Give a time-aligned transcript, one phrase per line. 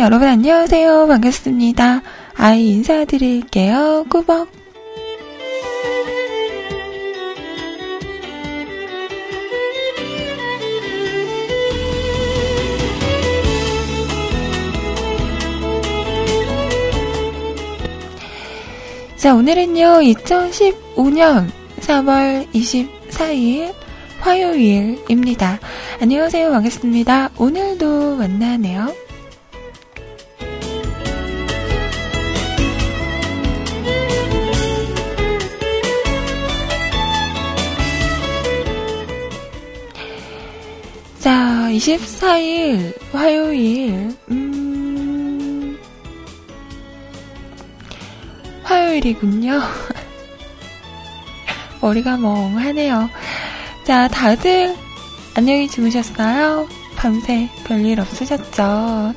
[0.00, 1.08] 여러분 안녕하세요.
[1.08, 2.00] 반갑습니다.
[2.34, 4.06] 아이 인사드릴게요.
[4.08, 4.48] 꾸벅.
[19.16, 21.50] 자, 오늘은요, 2015년
[21.80, 23.74] 3월 24일
[24.20, 25.60] 화요일입니다.
[26.00, 26.50] 안녕하세요.
[26.50, 27.28] 반갑습니다.
[27.36, 29.09] 오늘도 만나네요.
[41.80, 45.78] 24일 화요일, 음,
[48.62, 49.58] 화요일이군요.
[51.80, 53.08] 머리가 멍하네요.
[53.84, 54.76] 자, 다들
[55.34, 56.68] 안녕히 주무셨어요?
[56.96, 59.14] 밤새 별일 없으셨죠?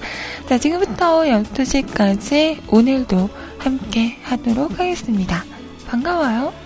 [0.48, 5.44] 자, 지금부터 12시까지 오늘도 함께 하도록 하겠습니다.
[5.86, 6.63] 반가워요.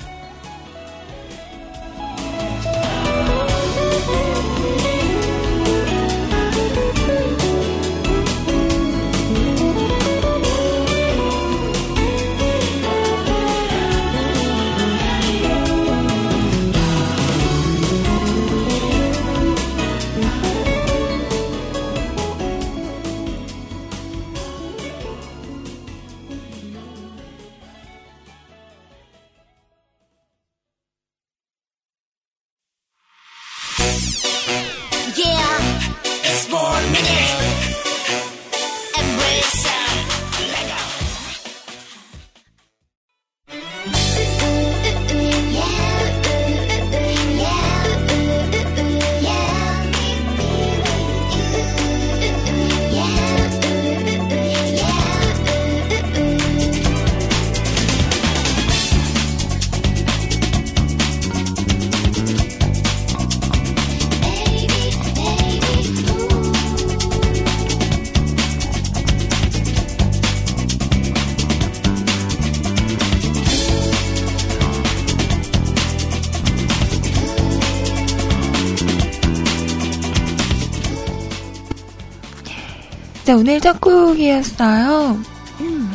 [83.37, 85.22] 오늘 첫 곡이었어요.
[85.59, 85.91] 음,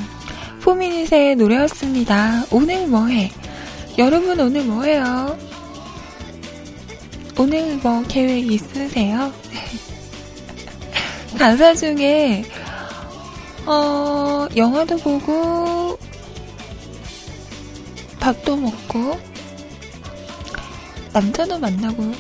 [0.63, 2.45] 포미닛의 노래였습니다.
[2.53, 3.33] 오늘 뭐해?
[3.99, 5.37] 여러분 오늘 뭐해요?
[7.37, 9.33] 오늘 뭐 계획 있으세요?
[11.37, 12.45] 가사 중에
[13.67, 15.99] 어, 영화도 보고
[18.21, 19.19] 밥도 먹고
[21.13, 22.13] 남자도 만나고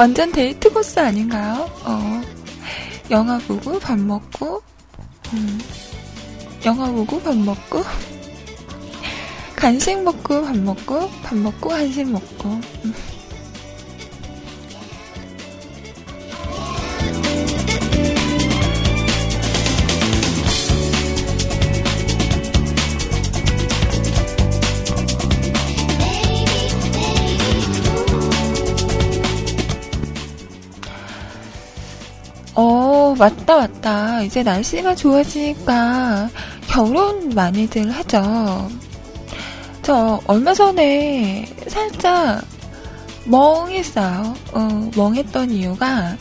[0.00, 1.70] 완전 데이트 코스 아닌가요?
[1.84, 2.22] 어,
[3.10, 4.62] 영화 보고 밥 먹고,
[5.34, 5.60] 음,
[6.64, 7.82] 영화 보고 밥 먹고,
[9.54, 12.48] 간식 먹고 밥 먹고, 밥 먹고 간식 먹고.
[12.48, 13.09] 음.
[33.20, 34.22] 어, 맞다, 맞다.
[34.22, 36.30] 이제 날씨가 좋아지니까
[36.66, 38.70] 결혼 많이들 하죠.
[39.82, 42.42] 저 얼마 전에 살짝
[43.26, 44.34] 멍했어요.
[44.52, 46.16] 어, 멍했던 이유가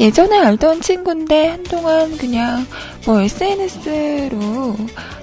[0.00, 2.66] 예전에 알던 친구인데 한동안 그냥
[3.06, 4.76] 뭐 SNS로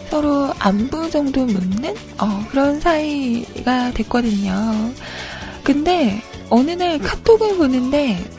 [0.09, 4.53] 서로 안부 정도 묻는 어, 그런 사이가 됐거든요.
[5.63, 8.36] 근데 어느 날 카톡을 보는데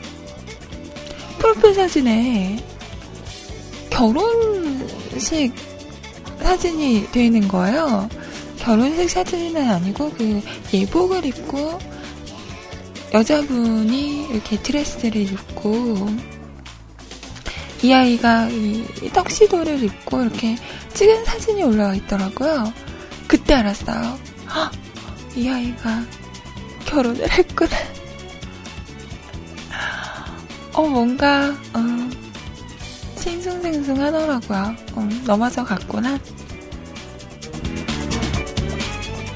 [1.39, 2.63] 프로필 사진에
[3.89, 5.53] 결혼식
[6.41, 8.09] 사진이 되어 있는 거예요.
[8.57, 10.41] 결혼식 사진은 아니고 그
[10.73, 11.79] 예복을 입고
[13.13, 16.07] 여자분이 이렇게 드레스를 입고
[17.81, 20.57] 이 아이가 이 턱시도를 입고 이렇게
[20.93, 22.71] 찍은 사진이 올라와 있더라고요.
[23.27, 24.19] 그때 알았어요.
[24.53, 24.71] 헉,
[25.35, 26.03] 이 아이가
[26.85, 27.77] 결혼을 했구나.
[30.79, 31.79] 어, 뭔가, 어,
[33.17, 34.73] 싱숭생숭 하더라고요.
[34.93, 36.17] 어, 넘어져 갔구나.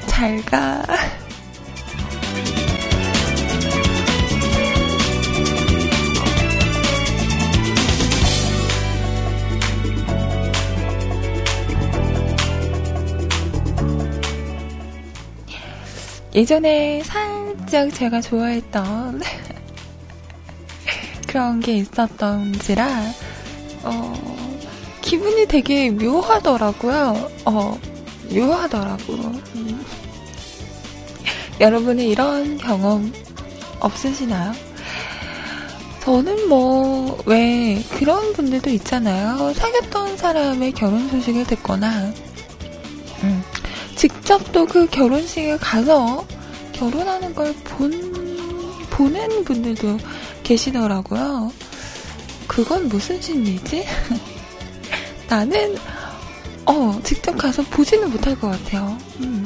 [0.06, 0.82] 잘 가.
[16.34, 19.20] 예전에 살짝 제가 좋아했던
[21.34, 22.86] 그런 게 있었던지라,
[23.82, 24.56] 어,
[25.00, 27.28] 기분이 되게 묘하더라고요.
[27.44, 27.76] 어,
[28.30, 29.14] 묘하더라고.
[29.56, 29.84] 음.
[31.58, 33.12] 여러분은 이런 경험
[33.80, 34.52] 없으시나요?
[36.04, 39.52] 저는 뭐, 왜, 그런 분들도 있잖아요.
[39.54, 42.12] 사귀었던 사람의 결혼 소식을 듣거나,
[43.24, 43.42] 음,
[43.96, 46.24] 직접 또 그 결혼식에 가서
[46.70, 47.90] 결혼하는 걸 본,
[48.90, 49.98] 보는 분들도
[50.44, 51.52] 계시더라고요.
[52.46, 53.84] 그건 무슨 심리지?
[55.28, 55.76] 나는,
[56.66, 58.96] 어, 직접 가서 보지는 못할 것 같아요.
[59.20, 59.44] 음.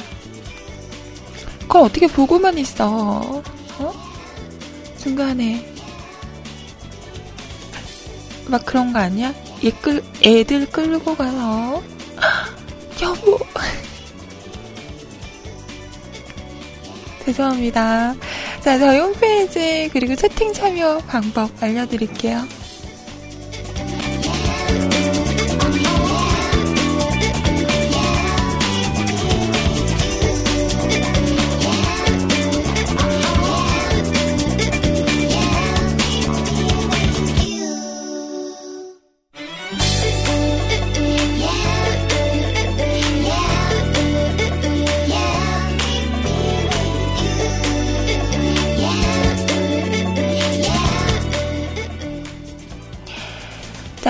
[1.60, 3.42] 그걸 어떻게 보고만 있어?
[3.78, 3.92] 어?
[4.98, 5.74] 중간에
[8.48, 9.34] 막 그런 거 아니야?
[10.22, 11.82] 애들 끌고 가서
[13.02, 13.38] 여보
[17.29, 18.15] 죄송합니다.
[18.61, 22.57] 자, 저희 홈페이지 그리고 채팅 참여 방법 알려드릴게요.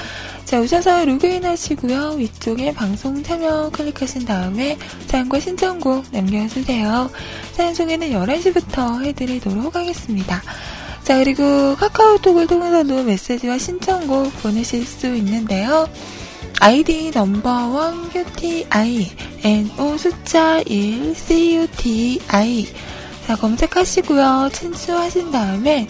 [0.45, 2.15] 자, 오셔서 로그인 하시고요.
[2.19, 4.77] 위쪽에 방송 참여 클릭하신 다음에
[5.07, 7.09] 사연과 신청곡 남겨주세요.
[7.53, 10.43] 사연 소개는 11시부터 해드리도록 하겠습니다.
[11.05, 15.89] 자, 그리고 카카오톡을 통해서도 메시지와 신청곡 보내실 수 있는데요.
[16.61, 19.11] 아이디 넘버원 QTI,
[19.45, 22.67] NO 숫자 1, CUTI.
[23.27, 24.49] 자, 검색하시고요.
[24.53, 25.87] 친추하신 다음에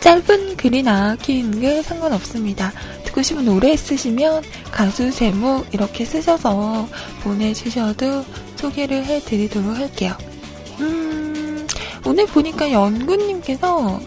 [0.00, 2.72] 짧은 글이나 긴 글 상관없습니다.
[3.04, 6.88] 듣고 싶은 노래 쓰시면 가수 제목 이렇게 쓰셔서
[7.22, 8.24] 보내주셔도
[8.56, 10.16] 소개를 해드리도록 할게요.
[10.80, 11.17] 음,
[12.08, 14.00] 오늘 보니까 연구님께서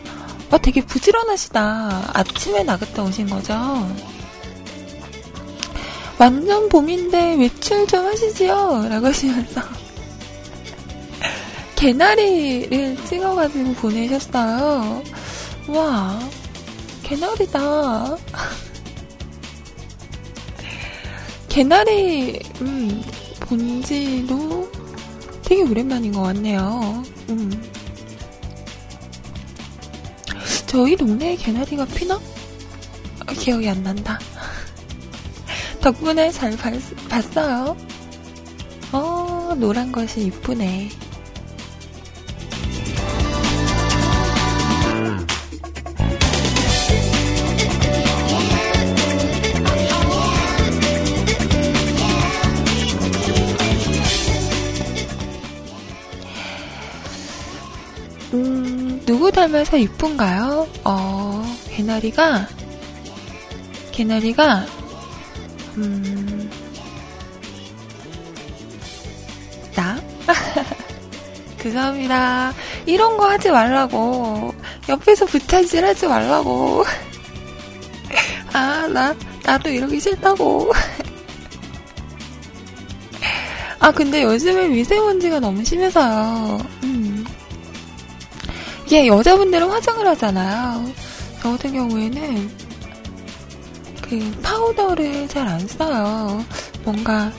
[0.49, 2.09] 어, 되게 부지런하시다.
[2.13, 3.53] 아침에 나갔다 오신 거죠?
[6.17, 8.87] 완전 봄인데 외출 좀 하시지요?
[8.89, 9.61] 라고 하시면서
[11.77, 15.03] 개나리를 찍어가지고 보내셨어요.
[15.67, 16.19] 와,
[17.03, 18.17] 개나리다.
[21.49, 23.03] 개나리, 음,
[23.41, 24.71] 본지도
[25.43, 27.03] 되게 오랜만인 것 같네요.
[27.29, 27.80] 음.
[30.71, 32.17] 저희 동네에 개나리가 피나?
[33.27, 34.17] 아, 기억이 안 난다.
[35.81, 36.71] 덕분에 잘 봤,
[37.09, 37.75] 봤어요.
[38.93, 40.89] 어, 노란 것이 이쁘네.
[59.21, 60.67] 누구 닮아서 이쁜가요?
[60.83, 62.47] 어, 개나리가,
[63.91, 64.65] 개나리가,
[65.77, 66.49] 음,
[69.75, 70.01] 나?
[71.61, 72.51] 죄송합니다.
[72.87, 74.55] 이런 거 하지 말라고.
[74.89, 76.83] 옆에서 부타질 하지 말라고.
[78.53, 80.73] 아, 나, 나도 이러기 싫다고.
[83.77, 86.80] 아, 근데 요즘에 미세먼지가 너무 심해서요.
[88.91, 88.93] 음.
[88.93, 90.85] 이게 여자분들은 화장을 하잖아요.
[91.41, 92.51] 저 같은 경우에는
[94.01, 96.43] 그 파우더를 잘 안 써요.
[96.83, 97.31] 뭔가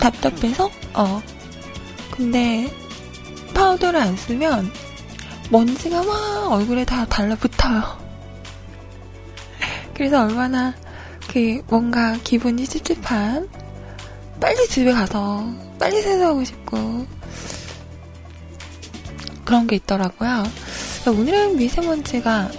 [0.00, 0.68] 답답해서?
[0.94, 1.22] 어.
[2.10, 2.68] 근데
[3.54, 4.72] 파우더를 안 쓰면
[5.50, 7.82] 먼지가 막 얼굴에 다 달라붙어요.
[9.94, 10.74] 그래서 얼마나
[11.32, 13.48] 그 뭔가 기분이 찝찝한
[14.40, 15.46] 빨리 집에 가서
[15.78, 17.19] 빨리 세수하고 싶고
[19.50, 20.44] 그런 게 있더라고요.
[21.08, 22.52] 오늘은 미세먼지가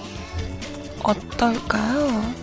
[1.04, 2.34] 어떨까요?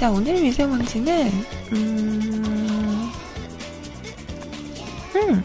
[0.00, 1.28] 자, 오늘 미세먼지는,
[1.70, 3.12] 음,
[5.14, 5.42] 음,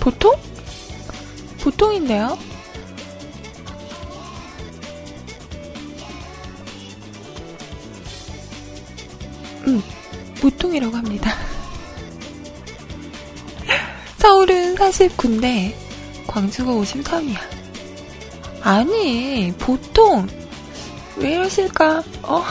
[0.00, 0.34] 보통?
[1.60, 2.36] 보통인데요?
[9.68, 9.80] 음,
[10.40, 11.30] 보통이라고 합니다.
[14.20, 15.72] 서울은 49인데
[16.26, 17.38] 광주가 53이야.
[18.60, 20.26] 아니, 보통,
[21.16, 22.02] 왜 이러실까?
[22.24, 22.44] 어?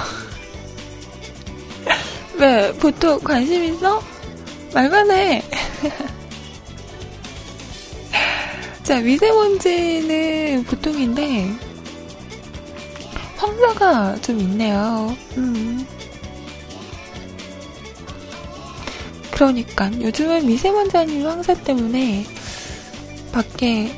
[2.39, 4.01] 왜, 보통 관심 있어?
[4.73, 5.43] 말만 해.
[8.81, 11.53] 자, 미세먼지는 보통인데,
[13.37, 15.15] 황사가 좀 있네요.
[15.37, 15.85] 음.
[19.39, 22.25] 그러니까 요즘은 미세먼지 아니면 황사 때문에
[23.31, 23.89] 밖에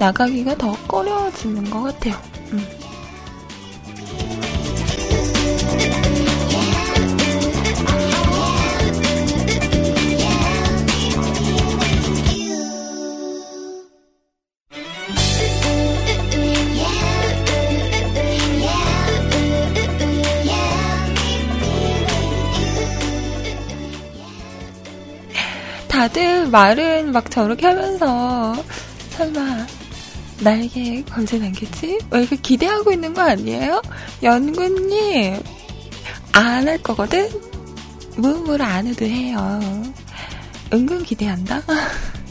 [0.00, 2.20] 나가기가 더 꺼려지는 것 같아요.
[2.50, 2.81] 음.
[26.52, 28.54] 말은 막 저렇게 하면서
[29.10, 29.66] 설마
[30.40, 31.98] 나에게 검진 않겠지?
[32.10, 33.80] 왜 이렇게 기대하고 있는 거 아니에요?
[34.22, 35.40] 연구님
[36.34, 37.28] 안 할 거거든?
[38.16, 39.60] 무음으로 안 해도 해요.
[40.72, 41.62] 은근 기대한다?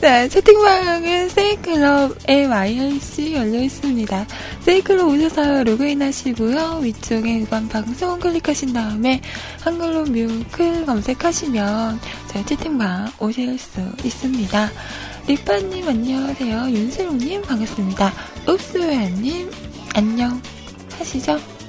[0.00, 4.26] 네, 채팅방은 세이클럽의 YRC 열려 있습니다.
[4.60, 6.80] 세이클럽 오셔서 로그인 하시고요.
[6.82, 9.20] 위쪽에 이번 방송 클릭하신 다음에
[9.60, 14.70] 한글로 뮤클 검색하시면 저희 채팅방 오실 수 있습니다.
[15.26, 16.70] 리빠님 안녕하세요.
[16.70, 18.10] 윤세롱님 반갑습니다.
[18.48, 19.50] 읍스웨아님
[19.94, 20.40] 안녕
[20.98, 21.59] 하시죠?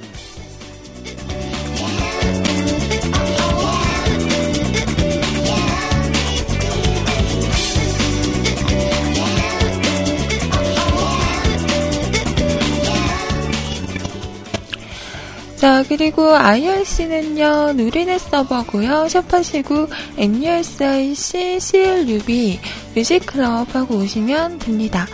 [15.62, 19.06] 자, 그리고 IRC는요, 누리넷 서버고요.
[19.08, 19.86] 샵하시고
[20.18, 22.58] NUSIC CLUB
[22.96, 25.06] 뮤직클럽 하고 오시면 됩니다.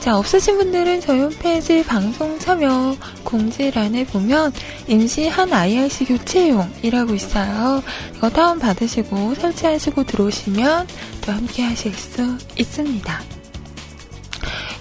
[0.00, 4.52] 자, 없으신 분들은 저희 홈페이지 방송 참여 공지란에 보면
[4.88, 7.80] 임시 한 IRC 교체용이라고 있어요.
[8.16, 10.88] 이거 다운받으시고 설치하시고 들어오시면
[11.20, 13.22] 또 함께 하실 수 있습니다.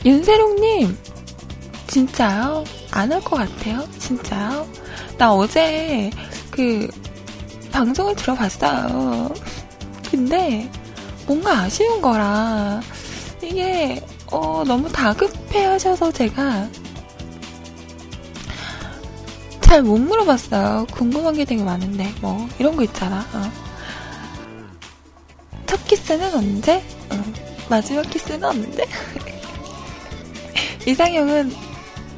[0.03, 0.97] 윤세롱님,
[1.85, 2.63] 진짜요?
[2.89, 3.87] 안 할 것 같아요?
[3.99, 4.67] 진짜요?
[5.21, 6.09] 나 어제
[6.49, 6.87] 그
[7.71, 9.31] 방송을 들어봤어요.
[10.09, 10.67] 근데
[11.27, 12.81] 뭔가 아쉬운 거라
[13.39, 16.67] 이게 어, 너무 다급해 하셔서 제가
[19.61, 20.87] 잘 못 물어봤어요.
[20.89, 23.19] 궁금한 게 되게 많은데 뭐 이런 거 있잖아.
[23.33, 23.51] 어.
[25.67, 26.83] 첫 키스는 언제?
[27.11, 27.23] 어.
[27.69, 28.87] 마지막 키스는 언제?
[30.87, 31.53] 이상형은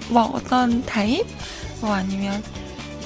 [0.07, 1.27] 뭐 어떤 타입?
[1.81, 2.41] 뭐 아니면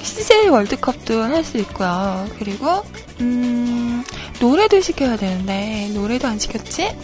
[0.02, 2.26] CJ 월드컵도 할 수 있고요.
[2.38, 2.82] 그리고
[3.20, 4.04] 음,
[4.40, 6.96] 노래도 시켜야 되는데 노래도 안 시켰지?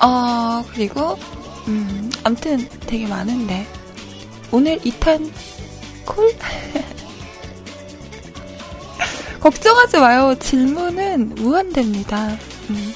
[0.00, 1.18] 어 그리고
[1.68, 3.66] 음, 아무튼 되게 많은데
[4.50, 5.30] 오늘 2탄
[6.04, 6.34] 콜?
[9.40, 10.34] 걱정하지 마요.
[10.38, 12.36] 질문은 무한대입니다.
[12.70, 12.94] 음.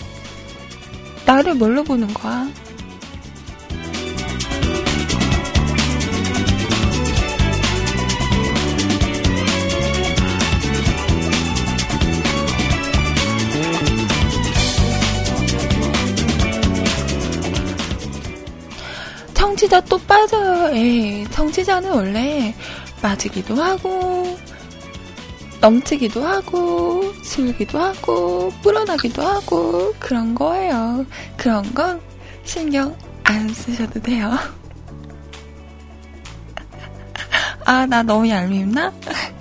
[1.25, 2.49] 나를 뭘로 보는 거야?
[19.67, 20.75] 청취자 또 빠져요.
[20.77, 22.55] 예, 청취자는 원래
[23.03, 24.39] 빠지기도 하고,
[25.61, 31.05] 넘치기도 하고, 줄기도 하고, 불어나기도 하고, 그런 거예요.
[31.37, 32.01] 그런 건
[32.45, 34.33] 신경 안 쓰셔도 돼요.
[37.65, 38.93] 아, 나 너무 얄밉나?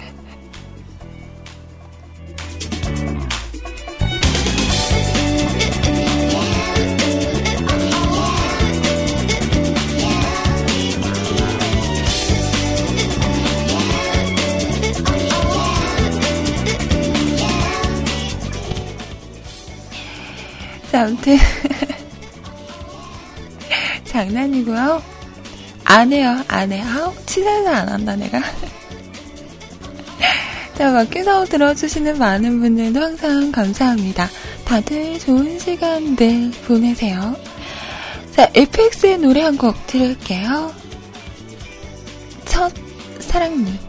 [20.96, 21.38] 아무튼.
[24.06, 25.04] 장난이고요.
[25.84, 26.82] 안 해요, 안 해.
[26.82, 28.42] 아우, 치사해서 안 한다, 내가.
[30.78, 34.30] 자, 밖에서 들어주시는 많은 분들도 항상 감사합니다.
[34.66, 37.36] 다들 좋은 시간들 보내세요.
[38.36, 40.74] 자, FX의 노래 한 곡 들을게요.
[42.46, 42.74] 첫
[43.20, 43.80] 사랑니.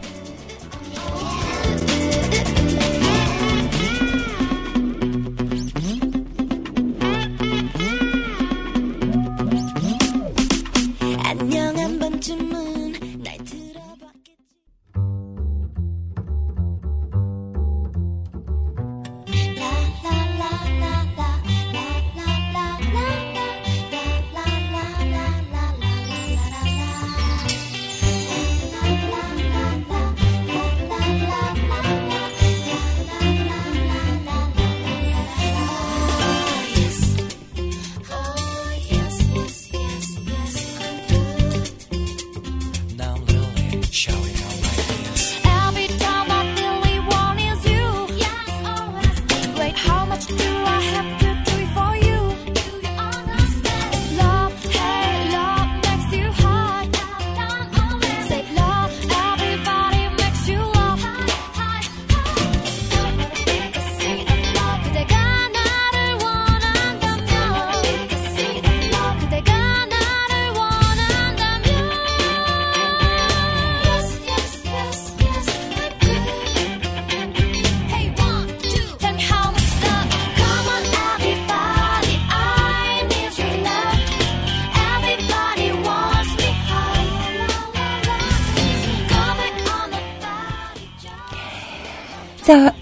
[92.47, 92.73] 자,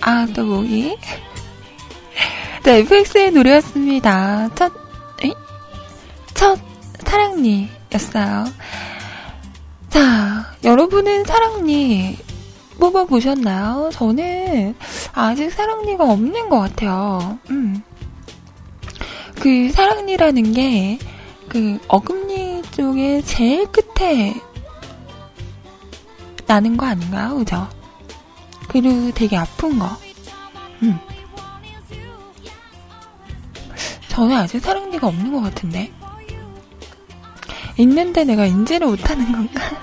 [0.00, 0.98] 아, 또 뭐기?
[2.64, 4.50] 네, FX의 노래였습니다.
[4.56, 4.72] 첫,
[5.24, 5.30] 에?
[6.34, 6.58] 첫
[7.06, 8.46] 사랑니였어요.
[9.88, 12.18] 자, 여러분은 사랑니
[12.80, 13.90] 뽑아보셨나요?
[13.92, 14.74] 저는
[15.12, 17.38] 아직 사랑니가 없는 것 같아요.
[17.50, 17.84] 음.
[19.38, 20.98] 그 사랑니라는 게,
[21.48, 24.34] 그 어금니 쪽에 제일 끝에
[26.48, 27.36] 나는 거 아닌가요?
[27.36, 27.77] 그죠?
[28.68, 29.96] 그리고 되게 아픈 거.
[30.82, 30.98] 음.
[34.08, 35.92] 저는 아직 사랑니가 없는 것 같은데.
[37.78, 39.62] 있는데 내가 인지를 못하는 건가?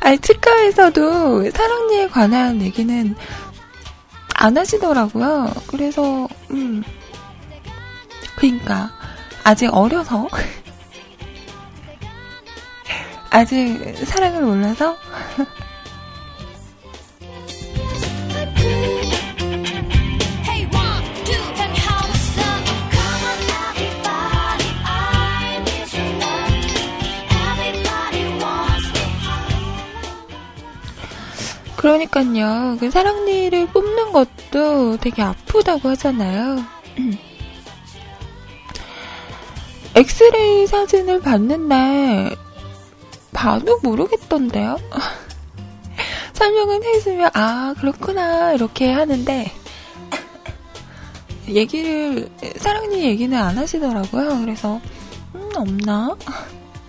[0.00, 3.14] 아니, 치과에서도 사랑니에 관한 얘기는
[4.34, 5.52] 안 하시더라고요.
[5.66, 6.82] 그래서, 음.
[8.36, 8.90] 그니까,
[9.44, 10.28] 아직 어려서,
[13.30, 14.96] 아직 사랑을 몰라서,
[31.78, 32.76] 그러니까요.
[32.80, 36.64] 그 사랑니를 뽑는 것도 되게 아프다고 하잖아요.
[39.94, 41.20] 엑스레이 사진을
[41.68, 42.34] 날
[43.32, 44.76] 봐도 모르겠던데요.
[46.34, 49.52] 설명은 해주면 아 그렇구나 이렇게 하는데
[51.48, 54.40] 얘기를 사랑니 얘기는 안 하시더라고요.
[54.40, 54.80] 그래서
[55.36, 56.16] 음 없나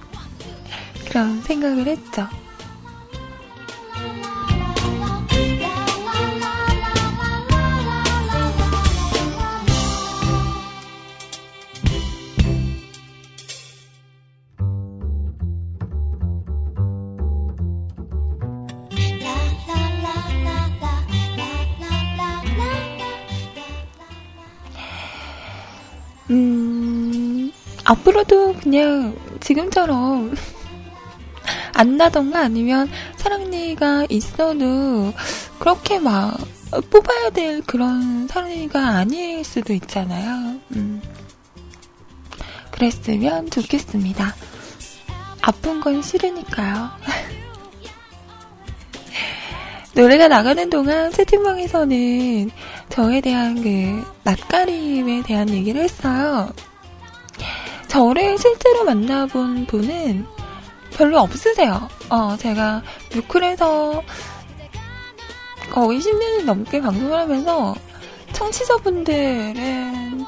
[1.08, 2.28] 그런 생각을 했죠.
[26.30, 27.52] 음,
[27.86, 30.34] 앞으로도 그냥 지금처럼
[31.74, 35.14] 안 나던가 아니면 사랑니가 있어도
[35.60, 36.38] 그렇게 막
[36.92, 40.60] 뽑아야 될 그런 사랑니가 아닐 수도 있잖아요.
[40.76, 41.02] 음.
[42.72, 44.36] 그랬으면 좋겠습니다.
[45.42, 46.90] 아픈 건 싫으니까요.
[50.00, 52.50] 노래가 나가는 동안 채팅방에서는
[52.88, 56.54] 저에 대한 그 낯가림에 대한 얘기를 했어요.
[57.90, 60.26] 저를 실제로 만나본 분은
[60.94, 61.90] 별로 없으세요.
[62.10, 62.82] 어, 제가
[63.14, 64.02] 뮤클에서
[65.70, 67.76] 거의 10년이 넘게 방송을 하면서
[68.32, 70.26] 청취자분들은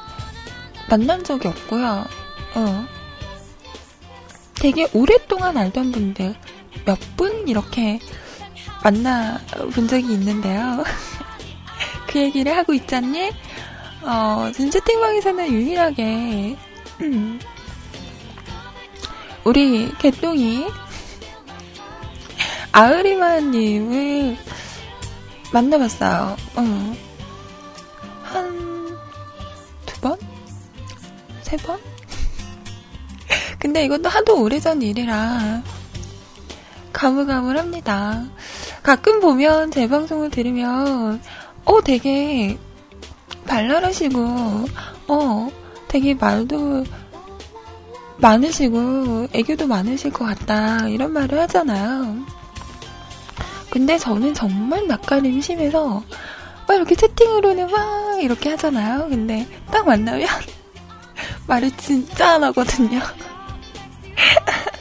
[0.90, 2.04] 만난 적이 없고요.
[2.56, 2.86] 어.
[4.54, 6.34] 되게 오랫동안 알던 분들
[6.84, 8.00] 몇 분 이렇게
[8.82, 10.82] 만나본 적이 있는데요.
[12.08, 13.30] 그 얘기를 하고 있잖니?
[14.02, 16.56] 어, 전 채팅방에서는 유일하게,
[17.00, 17.40] 음,
[19.44, 20.66] 우리 개똥이
[22.72, 24.36] 아으리마님을
[25.52, 26.36] 만나봤어요.
[26.56, 26.96] 어.
[28.24, 28.98] 한,
[29.86, 30.18] 두 번?
[31.42, 31.78] 세 번?
[33.60, 35.62] 근데 이것도 하도 오래전 일이라
[36.92, 38.24] 가물가물합니다.
[38.82, 41.20] 가끔 보면 제 방송을 들으면
[41.64, 42.58] 어 되게
[43.46, 44.20] 발랄하시고
[45.08, 45.50] 어
[45.88, 46.84] 되게 말도
[48.18, 52.16] 많으시고 애교도 많으실 것 같다 이런 말을 하잖아요.
[53.70, 56.02] 근데 저는 정말 낯가림이 심해서
[56.66, 59.08] 막 이렇게 채팅으로는 막 이렇게 하잖아요.
[59.08, 60.28] 근데 딱 만나면
[61.46, 63.00] 말을 진짜 안 하거든요.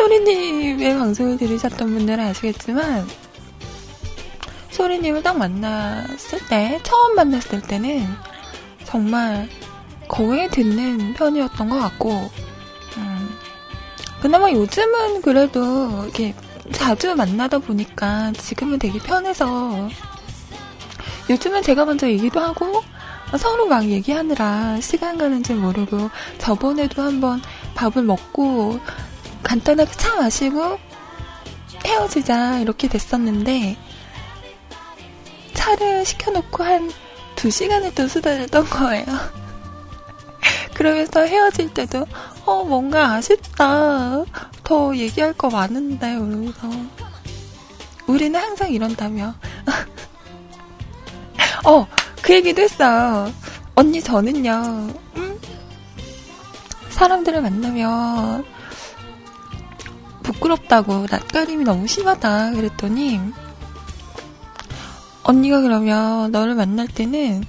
[0.00, 3.06] 소리님의 방송을 들으셨던 분들은 아시겠지만,
[4.70, 8.06] 소리님을 딱 만났을 때, 처음 만났을 때는
[8.86, 9.46] 정말
[10.08, 12.30] 거의 듣는 편이었던 것 같고,
[12.96, 13.28] 음,
[14.22, 16.34] 그나마 요즘은 그래도 이렇게
[16.72, 19.90] 자주 만나다 보니까 지금은 되게 편해서,
[21.28, 22.82] 요즘은 제가 먼저 얘기도 하고,
[23.38, 26.08] 서로 막 얘기하느라 시간 가는 줄 모르고,
[26.38, 27.42] 저번에도 한번
[27.74, 28.80] 밥을 먹고,
[29.42, 30.78] 간단하게 차 마시고
[31.84, 33.76] 헤어지자 이렇게 됐었는데
[35.54, 36.90] 차를 시켜놓고 한
[37.40, 39.06] 두 시간을 또 수다를 떤 거예요.
[40.76, 42.06] 그러면서 헤어질 때도
[42.44, 44.24] 어 뭔가 아쉽다.
[44.62, 46.68] 더 얘기할 거 많은데 그러면서
[48.06, 49.34] 우리는 항상 이런다며.
[51.64, 51.86] 어
[52.20, 53.32] 그 얘기도 했어요.
[53.74, 54.92] 언니 저는요.
[55.16, 55.40] 음?
[56.90, 58.44] 사람들을 만나면
[60.22, 63.20] 부끄럽다고 낯가림이 너무 심하다 그랬더니
[65.22, 67.44] 언니가 그러면 너를 만날 때는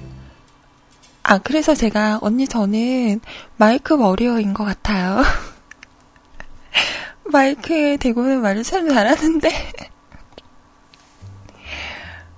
[1.23, 3.21] 아 그래서 제가 언니 저는
[3.57, 5.23] 마이크 머리어인 것 같아요.
[7.25, 9.49] 마이크에 대고는 말을 참 잘하는데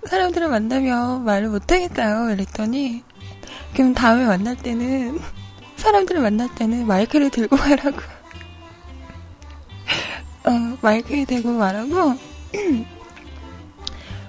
[0.06, 2.32] 사람들을 만나면 말을 못하겠어요.
[2.32, 3.04] 이랬더니
[3.74, 5.19] 그럼 다음에 만날 때는
[5.78, 8.02] 사람들을 만날 때는 마이크를 들고 말하고
[10.45, 12.15] 어, 마이크에 대고 말하고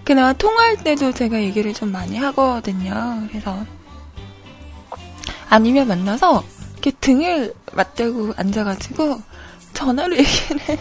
[0.05, 3.27] 그나마 통화할 때도 제가 얘기를 좀 많이 하거든요.
[3.29, 3.64] 그래서
[5.48, 9.20] 아니면 만나서 이렇게 등을 맞대고 앉아가지고
[9.72, 10.79] 전화로 얘기를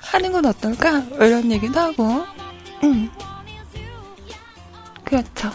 [0.00, 1.00] 하는 건 어떨까?
[1.14, 2.24] 이런 얘기도 하고,
[2.84, 3.10] 음.
[5.04, 5.50] 그렇죠.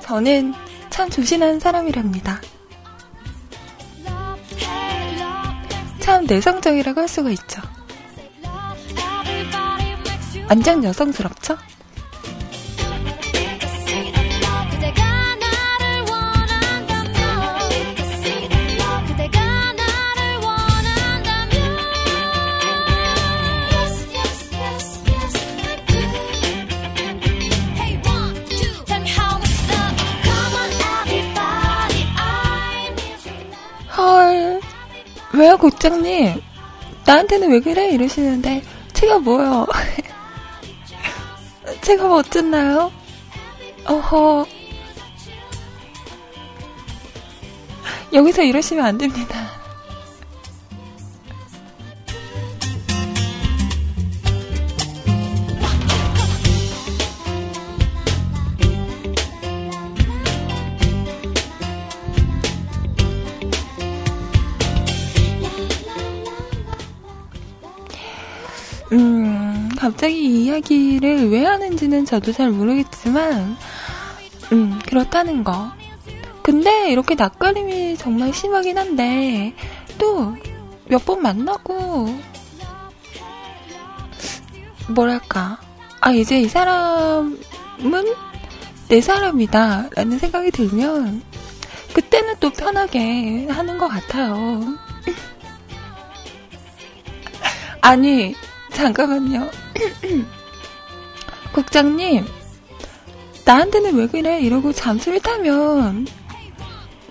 [0.00, 0.54] 저는
[0.88, 2.40] 참 조신한 사람이랍니다.
[6.02, 7.62] 참 내성적이라고 할 수가 있죠.
[10.48, 11.56] 완전 여성스럽죠?
[33.96, 34.51] 헐,
[35.32, 36.40] 왜요, 국장님?
[37.06, 37.90] 나한테는 왜 그래?
[37.90, 39.66] 이러시는데, 제가 뭐요?
[41.82, 42.92] 제가 뭐 어쨌나요?
[43.86, 44.46] 어허.
[48.12, 49.61] 여기서 이러시면 안 됩니다.
[70.02, 73.56] 갑자기 이 이야기를 왜 하는지는 저도 잘 모르겠지만,
[74.50, 75.70] 음, 그렇다는 거.
[76.42, 79.54] 근데 이렇게 낯가림이 정말 심하긴 한데,
[79.98, 80.34] 또
[80.88, 82.12] 몇 번 만나고,
[84.88, 85.60] 뭐랄까.
[86.00, 87.38] 아, 이제 이 사람은
[88.88, 89.90] 내 사람이다.
[89.94, 91.22] 라는 생각이 들면,
[91.94, 94.62] 그때는 또 편하게 하는 것 같아요.
[97.80, 98.34] 아니,
[98.74, 99.50] 잠깐만요.
[101.52, 102.26] 국장님,
[103.44, 104.40] 나한테는 왜 그래?
[104.40, 106.06] 이러고 잠수를 타면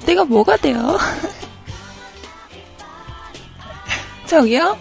[0.05, 0.97] 내가 뭐가 돼요?
[4.25, 4.77] 저기요?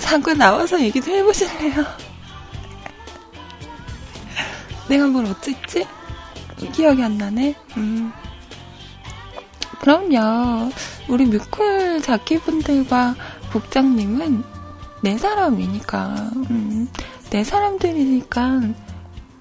[0.00, 1.84] 잠깐 나와서 얘기 좀 해보실래요?
[4.88, 5.86] 내가 뭘 어쨌지?
[6.72, 7.54] 기억이 안 나네.
[7.76, 8.12] 음.
[9.80, 10.70] 그럼요.
[11.08, 13.14] 우리 뮤클 자키분들과
[13.50, 14.44] 국장님은
[15.02, 16.88] 내 사람이니까, 음,
[17.30, 18.60] 내 사람들이니까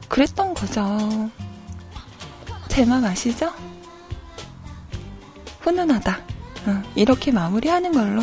[0.07, 1.29] 그랬던 거죠.
[2.69, 3.51] 제 맘 아시죠?
[5.61, 6.17] 훈훈하다.
[6.67, 8.21] 어, 이렇게 마무리하는 걸로.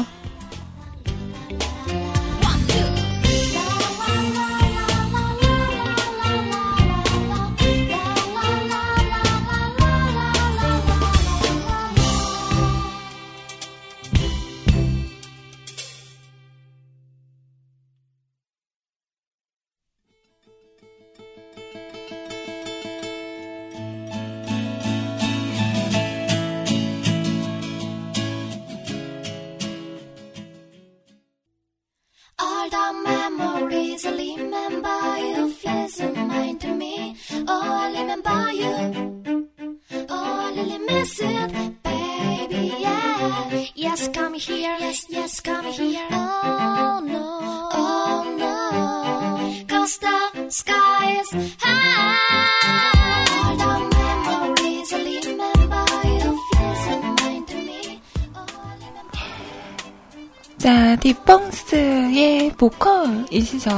[60.59, 63.71] 자, 딥펑스의 보컬이시죠.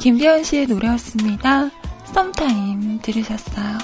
[0.00, 1.70] 김대현 씨의 노래였습니다.
[2.12, 3.78] 썸타임 들으셨어요.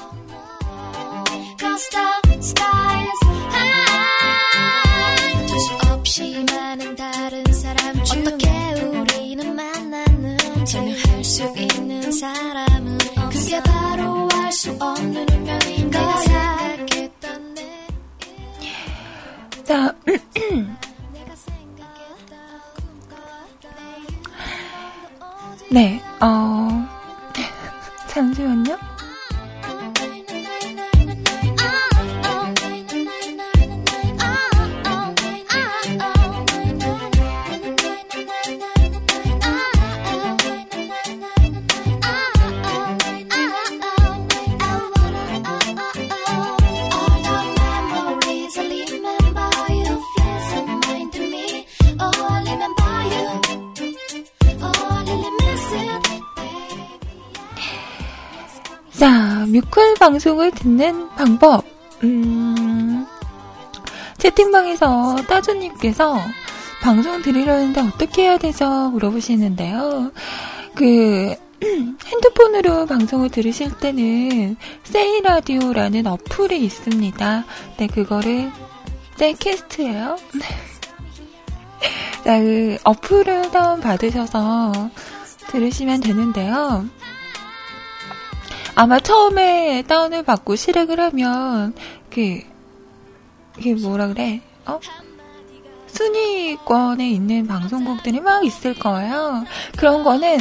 [26.21, 26.50] 네,
[60.21, 61.65] 방송을 듣는 방법.
[62.05, 63.07] 음,
[64.19, 66.21] 채팅방에서 따주님께서
[66.83, 68.91] 방송 들으려는데 어떻게 해야 되죠?
[68.91, 70.13] 물어보시는데요.
[70.75, 71.35] 그,
[72.05, 77.45] 핸드폰으로 방송을 들으실 때는 세이라디오라는 어플이 있습니다.
[77.79, 78.51] 네, 그거를
[79.17, 80.17] 세이캐스트예요.
[82.25, 84.91] 자, 그 어플을 다운 받으셔서
[85.49, 86.85] 들으시면 되는데요.
[88.75, 91.75] 아마 처음에 다운을 받고 실행을 하면
[92.11, 92.41] 그
[93.59, 94.41] 이게 뭐라 그래?
[94.67, 94.81] 어?
[95.87, 99.45] 순위권에 있는 방송국들이 막 있을 거예요.
[99.77, 100.39] 그런 거는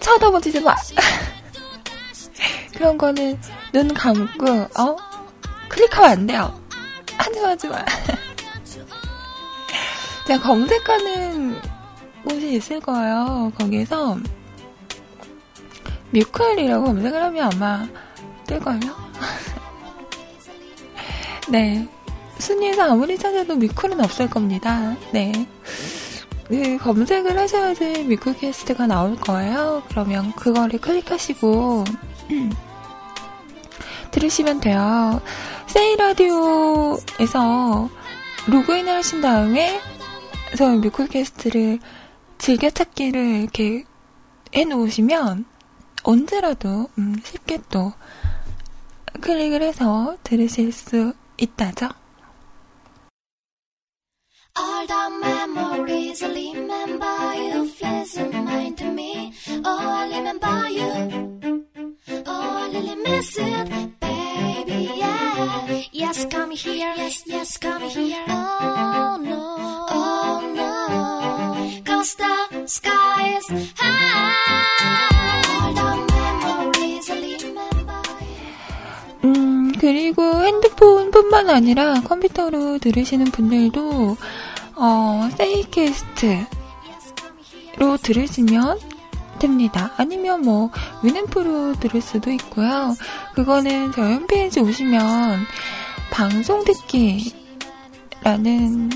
[0.00, 0.74] 쳐다보지 마.
[2.74, 3.40] 그런 거는
[3.72, 4.46] 눈 감고
[4.78, 4.96] 어
[5.68, 6.60] 클릭하면 안 돼요.
[7.16, 7.84] 하지 마, 하지 마.
[10.26, 11.60] 제가 검색하는
[12.24, 13.52] 곳이 있을 거예요.
[13.58, 14.18] 거기에서
[16.16, 17.86] 뮤클이라고 검색을 하면 아마
[18.46, 18.80] 뜰걸요?
[21.50, 21.86] 네.
[22.38, 24.96] 순위에서 아무리 찾아도 뮤클은 없을 겁니다.
[25.12, 25.46] 네.
[26.48, 29.82] 그 검색을 하셔야지 뮤클캐스트가 나올 거예요.
[29.88, 31.84] 그러면 그거를 클릭하시고
[34.12, 35.20] 들으시면 돼요.
[35.66, 37.00] 세이라디오에서
[38.46, 39.80] 로그인을 하신 다음에
[40.46, 41.80] 그래서 뮤클캐스트를
[42.38, 43.84] 즐겨찾기를 이렇게
[44.54, 45.44] 해놓으시면
[46.06, 47.92] 언제라도 음, 쉽게 또
[49.20, 51.88] 클릭을 해서 들으실 수 있다죠.
[54.56, 57.68] All the memories I remember you
[58.16, 59.32] in mind to me.
[59.64, 60.90] Oh, I remember you.
[62.24, 63.68] Oh, I really miss it,
[64.00, 64.88] baby.
[64.96, 65.82] Yeah.
[65.92, 66.94] Yes, come here.
[66.96, 68.24] Yes, yes, come here.
[68.28, 69.86] Oh no.
[69.90, 71.82] Oh no.
[71.84, 74.75] Cause the sky is high.
[79.86, 84.16] 그리고 핸드폰뿐만 아니라 컴퓨터로 들으시는 분들도,
[84.74, 86.48] 어, 세이캐스트로
[88.02, 88.80] 들으시면
[89.38, 89.92] 됩니다.
[89.96, 90.72] 아니면 뭐,
[91.04, 92.96] Winamp로 들을 수도 있고요.
[93.36, 95.44] 그거는 저희 홈페이지 오시면,
[96.10, 96.64] 방송
[98.24, 98.90] 듣기라는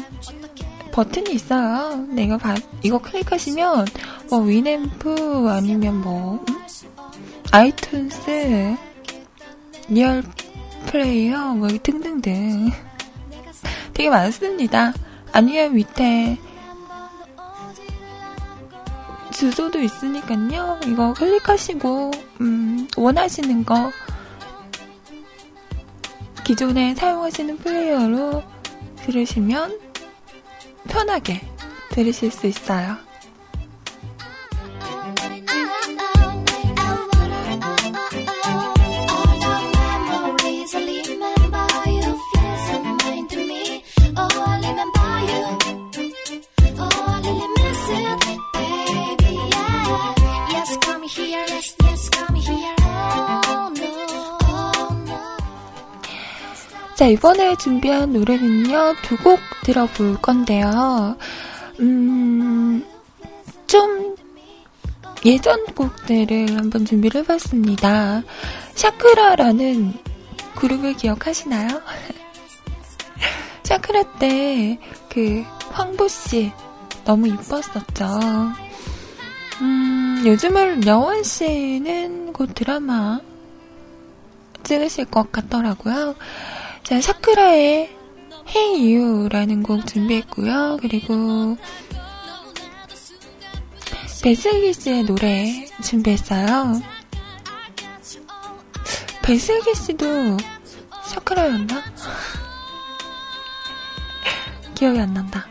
[0.90, 2.04] 버튼이 있어요.
[2.08, 3.86] 네, 이거 바, 이거 클릭하시면,
[4.28, 6.56] 뭐, Winamp 아니면 뭐, 음?
[7.52, 8.76] iTunes,
[9.88, 10.24] Real
[10.86, 12.70] Player 뭐 등등등
[13.92, 14.92] 되게 많습니다.
[15.32, 16.38] 아니면 밑에
[19.32, 20.80] 주소도 있으니까요.
[20.86, 23.90] 이거 클릭하시고 음, 원하시는 거
[26.44, 28.42] 기존에 사용하시는 플레이어로
[28.96, 29.78] 들으시면
[30.88, 31.40] 편하게
[31.90, 32.96] 들으실 수 있어요.
[57.00, 61.16] 자, 이번에 준비한 노래는요, 두 곡 들어볼 건데요.
[61.80, 62.84] 음,
[63.66, 64.16] 좀,
[65.24, 68.22] 예전 곡들을 한번 준비를 해봤습니다.
[68.74, 69.94] 샤크라라는
[70.56, 71.80] 그룹을 기억하시나요?
[73.64, 76.52] 샤크라 때, 그, 황보씨,
[77.06, 78.04] 너무 이뻤었죠.
[79.62, 83.20] 음, 요즘은 여원 씨는 곧 드라마
[84.64, 86.14] 찍으실 것 같더라고요.
[86.90, 87.96] 자, 샤크라의
[88.48, 90.78] Hey You라는 곡 준비했고요.
[90.82, 91.56] 그리고
[94.24, 96.82] 베슬기 씨의 노래 준비했어요.
[99.22, 100.36] 베슬기 씨도
[101.04, 101.78] 샤크라였나?
[104.74, 105.46] 기억이 안 난다.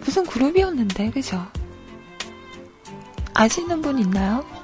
[0.00, 1.46] 무슨 그룹이었는데, 그죠?
[3.32, 4.57] 아시는 분 있나요?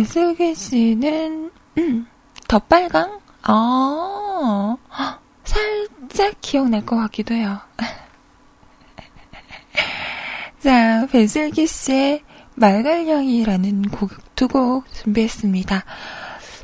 [0.00, 2.06] 배슬기 씨는, 음,
[2.48, 3.20] 덧발강?
[3.42, 7.58] 아, 헉, 살짝 기억날 것 같기도 해요.
[10.60, 15.84] 자, 배슬기 씨의 말갈량이라는 곡, 두 곡 준비했습니다.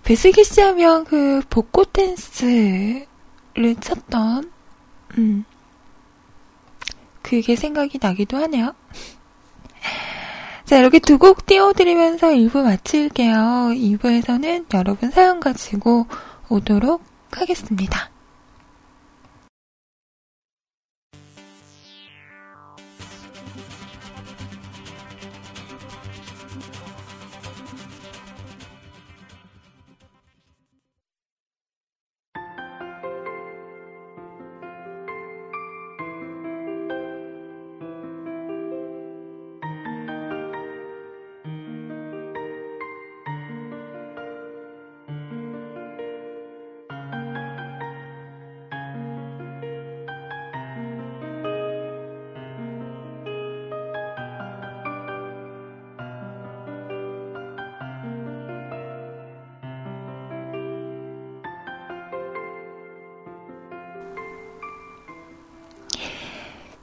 [0.02, 3.06] 배슬기 씨 하면 그 복고 댄스를
[3.82, 4.50] 쳤던,
[5.18, 5.44] 음.
[7.20, 8.72] 그게 생각이 나기도 하네요.
[10.66, 13.70] 자, 이렇게 두 곡 띄워드리면서 1부 마칠게요.
[13.72, 16.06] 2부에서는 여러분 사연 가지고
[16.48, 18.10] 오도록 하겠습니다.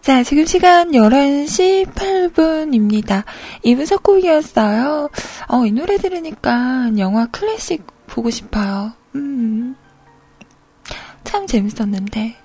[0.03, 3.23] 자, 지금 시간 11시 8분입니다.
[3.63, 5.09] 2부 첫 곡이었어요.
[5.47, 8.91] 어, 이 노래 들으니까 영화 클래식 보고 싶어요.
[9.15, 9.77] 음.
[11.23, 12.35] 참 재밌었는데.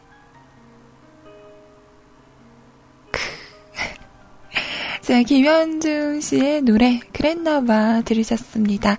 [5.03, 8.99] 자, 김현중 씨의 노래, 그랬나봐 들으셨습니다.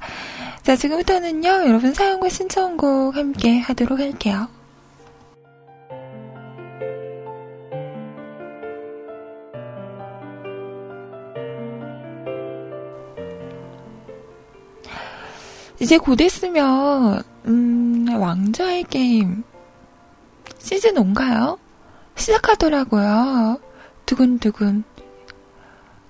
[0.64, 4.49] 자, 지금부터는요, 여러분 사연과 신청곡 함께 하도록 할게요.
[15.90, 19.44] 이제 곧 있으면, 음, 왕좌의 게임,
[20.60, 21.58] 시즌 5인가요?
[22.14, 23.60] 시작하더라고요.
[24.06, 24.84] 두근두근.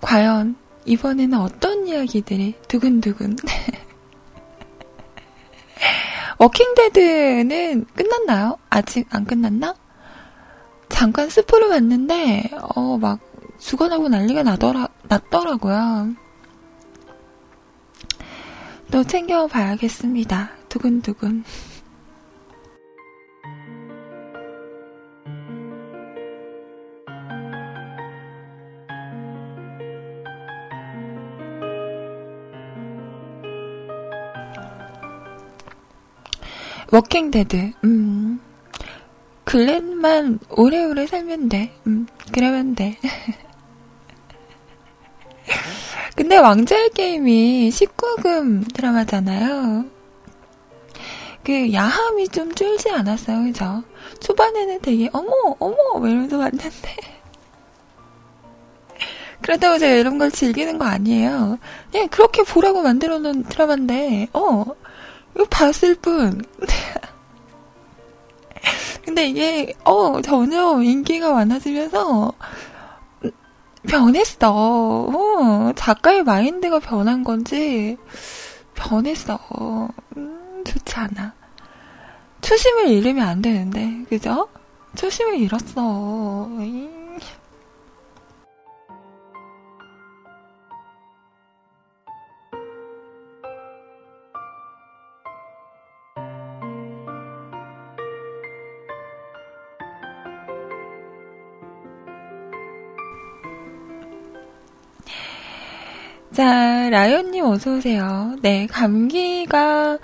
[0.02, 3.38] 과연, 이번에는 어떤 이야기들이 두근두근.
[6.40, 8.58] 워킹데드는 끝났나요?
[8.70, 9.76] 아직 안 끝났나?
[10.90, 13.22] 잠깐 스포를 봤는데, 어, 막,
[13.60, 16.16] 죽어나고 난리가 나더라, 났더라고요.
[18.92, 20.50] 또 챙겨봐야겠습니다.
[20.68, 21.44] 두근두근.
[36.92, 38.40] 워킹데드, 음.
[39.44, 41.72] 글렌만 오래오래 살면 돼.
[41.86, 42.98] 음, 그러면 돼.
[46.20, 49.86] 근데 왕자의 게임이 19금 드라마잖아요.
[51.46, 53.84] 그 야함이 좀 쫄지 않았어요, 그죠?
[54.20, 56.60] 초반에는 되게 어머 어머 이러면서 봤는데
[59.42, 61.58] 그렇다고 제가 이런 걸 즐기는 거 아니에요.
[61.90, 64.66] 그냥 그렇게 보라고 만들어 놓은 드라마인데 어
[65.36, 66.44] 이거 봤을 뿐.
[69.06, 72.34] 근데 이게 어 전혀 인기가 많아지면서
[73.90, 74.52] 변했어.
[74.54, 77.98] 어, 작가의 마인드가 변한 건지
[78.76, 79.40] 변했어.
[80.16, 81.34] 음, 좋지 않아.
[82.42, 84.48] 초심을 잃으면 안 되는데, 그죠?
[84.96, 86.46] 초심을 잃었어.
[86.46, 86.99] 음.
[106.32, 108.36] 자, 라이언님 어서오세요.
[108.42, 109.98] 네, 감기가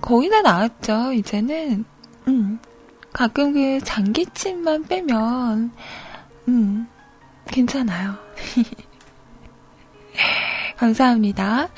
[0.00, 1.84] 거의 다 나았죠, 이제는.
[2.28, 2.58] 음,
[3.12, 5.72] 가끔 그 장기침만 빼면,
[6.48, 6.86] 음,
[7.46, 8.14] 괜찮아요.
[10.78, 11.68] 감사합니다.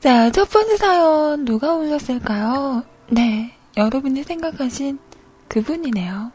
[0.00, 2.82] 자, 첫 번째 사연 누가 오셨을까요?
[3.10, 4.98] 네, 여러분이 생각하신
[5.48, 6.32] 그분이네요.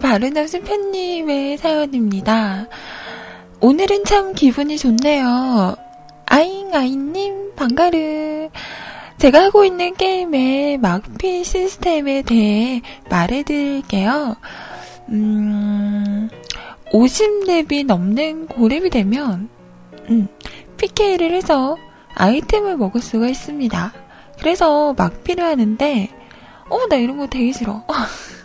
[0.00, 2.66] 바른남신 팬님의 사연입니다.
[3.60, 5.76] 오늘은 참 기분이 좋네요.
[6.26, 8.48] 아잉, 아잉님, 반가르.
[9.18, 12.80] 제가 하고 있는 게임의 막피 시스템에 대해
[13.10, 14.36] 말해드릴게요.
[15.10, 16.30] 음,
[16.92, 19.50] 50렙이 넘는 고렙이 되면,
[20.08, 20.28] 음,
[20.78, 21.76] PK를 해서
[22.14, 23.92] 아이템을 먹을 수가 있습니다.
[24.38, 26.08] 그래서 막피를 하는데,
[26.70, 27.84] 어, 나 이런 거 되게 싫어.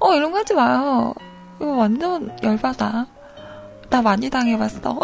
[0.00, 1.14] 어, 이런 거 하지 마요.
[1.56, 3.06] 이거 완전 열받아.
[3.90, 4.98] 나 많이 당해봤어.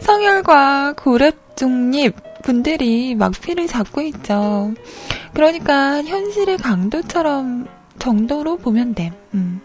[0.00, 4.72] 성혈과 고렙 중립 분들이 막피를 잡고 있죠.
[5.34, 7.68] 그러니까 현실의 강도처럼
[7.98, 9.12] 정도로 보면 돼.
[9.34, 9.60] 음.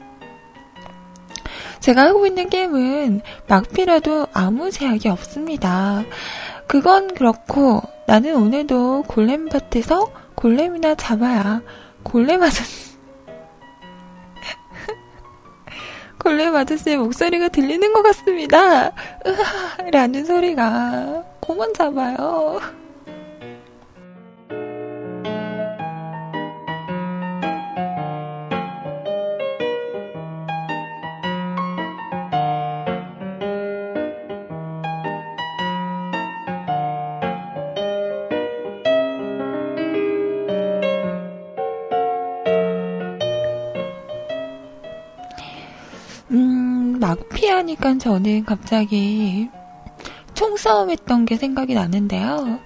[1.80, 6.04] 제가 하고 있는 게임은 막피라도 아무 제약이 없습니다.
[6.68, 11.62] 그건 그렇고 나는 오늘도 골렘 밭에서 골렘이나 잡아야
[12.04, 12.94] 골렘 아저씨
[16.20, 18.92] 골렘 아저씨의 목소리가 들리는 것 같습니다.
[19.26, 22.62] 으하 라는 소리가 고만 잡아요.
[47.64, 49.50] 하니까 저는 갑자기
[50.34, 52.60] 총싸움 했던 게 생각이 나는데요.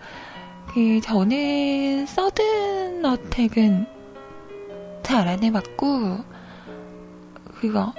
[0.74, 3.88] 그, 저는 Sudden Attack은
[5.04, 6.18] 잘 안 해봤고,
[7.60, 7.94] 그거,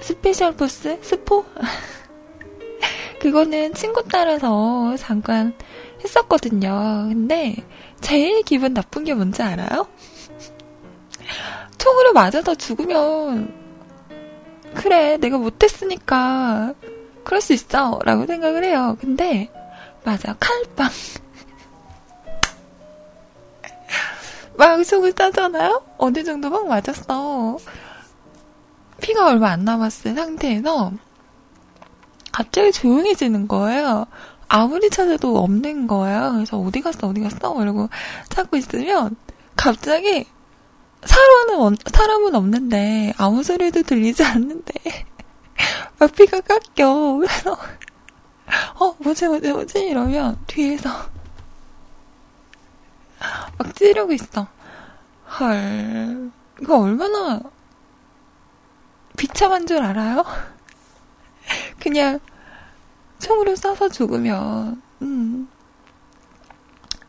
[0.00, 0.98] Special Force?
[1.02, 1.44] 스포?
[3.20, 5.54] 그거는 친구 따라서 잠깐
[6.02, 7.08] 했었거든요.
[7.08, 7.56] 근데
[8.00, 9.86] 제일 기분 나쁜 게 뭔지 알아요?
[11.78, 13.63] 총으로 맞아서 죽으면
[14.74, 16.74] 그래, 내가 못했으니까
[17.24, 18.00] 그럴 수 있어.
[18.04, 18.96] 라고 생각을 해요.
[19.00, 19.50] 근데,
[20.04, 20.90] 맞아, 칼빵.
[24.56, 25.82] 막 속을 싸잖아요?
[25.98, 27.58] 어느 정도 막 맞았어.
[29.00, 30.92] 피가 얼마 안 남았을 상태에서
[32.32, 34.06] 갑자기 조용해지는 거예요.
[34.48, 36.32] 아무리 찾아도 없는 거예요.
[36.34, 37.60] 그래서 어디 갔어, 어디 갔어?
[37.60, 37.88] 이러고
[38.28, 39.16] 찾고 있으면
[39.56, 40.26] 갑자기
[41.06, 44.72] 사람은, 사람은 없는데, 아무 소리도 들리지 않는데,
[45.98, 47.18] 막 피가 깎여.
[47.20, 47.56] 그래서,
[48.78, 49.78] 어, 뭐지, 뭐지, 뭐지?
[49.86, 50.90] 이러면, 뒤에서,
[53.58, 54.46] 막 찌르고 있어.
[55.38, 56.30] 헐,
[56.60, 57.40] 이거 얼마나
[59.16, 60.24] 비참한 줄 알아요?
[61.80, 62.18] 그냥,
[63.18, 65.48] 총으로 쏴서 죽으면, 음.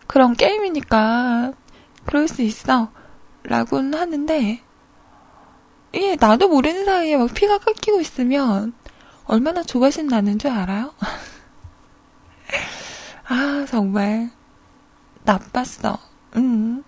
[0.07, 1.53] 그런 게임이니까,
[2.05, 2.89] 그럴 수 있어.
[3.47, 4.61] 라고는 하는데,
[5.95, 8.73] 예, 나도 모르는 사이에 막 피가 깎이고 있으면
[9.25, 10.93] 얼마나 조바심 나는 줄 알아요?
[13.27, 14.29] 아, 정말.
[15.23, 15.97] 나빴어.
[16.37, 16.83] 음.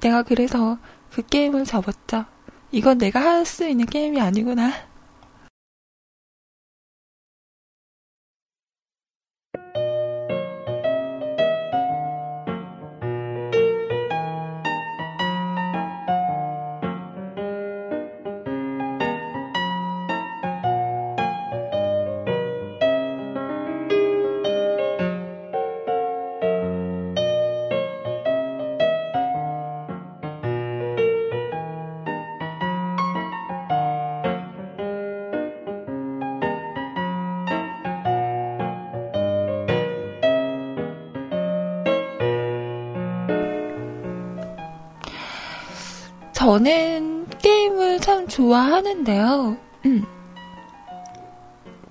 [0.00, 0.78] 내가 그래서
[1.10, 2.24] 그 게임을 접었죠.
[2.70, 4.72] 이건 내가 할 수 있는 게임이 아니구나.
[46.58, 49.56] 저는 게임을 참 좋아하는데요.
[49.86, 50.04] 음.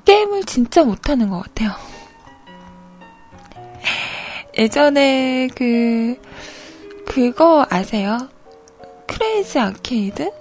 [0.03, 1.71] 게임을 진짜 못하는 것 같아요.
[4.57, 6.19] 예전에 그,
[7.05, 8.17] 그거 아세요?
[9.05, 10.33] 크레이지 아케이드?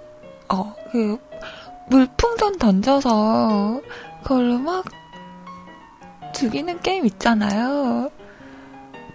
[0.49, 1.17] 어, 그,
[1.87, 3.81] 물풍선 던져서
[4.23, 4.83] 그걸로 막
[6.35, 8.11] 죽이는 게임 있잖아요.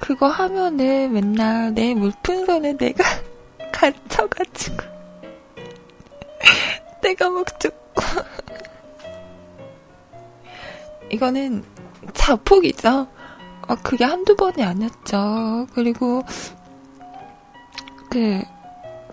[0.01, 3.05] 그거 하면은 맨날 내 물풍선에 내가
[3.73, 4.92] 갇혀가지고
[7.03, 8.03] 내가 막 죽고.
[11.11, 11.65] 이거는
[12.15, 13.07] 자폭이죠.
[13.69, 15.67] 어, 그게 한두 번이 아니었죠.
[15.75, 16.23] 그리고,
[18.11, 18.43] 그,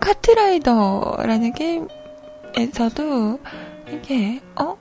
[0.00, 3.38] 카트라이더라는 게임에서도,
[3.92, 4.76] 이게, 어?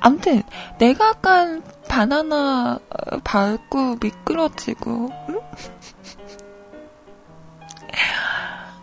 [0.00, 0.42] 암튼,
[0.78, 2.78] 내가 약간 바나나
[3.22, 5.40] 밟고 미끄러지고, 응?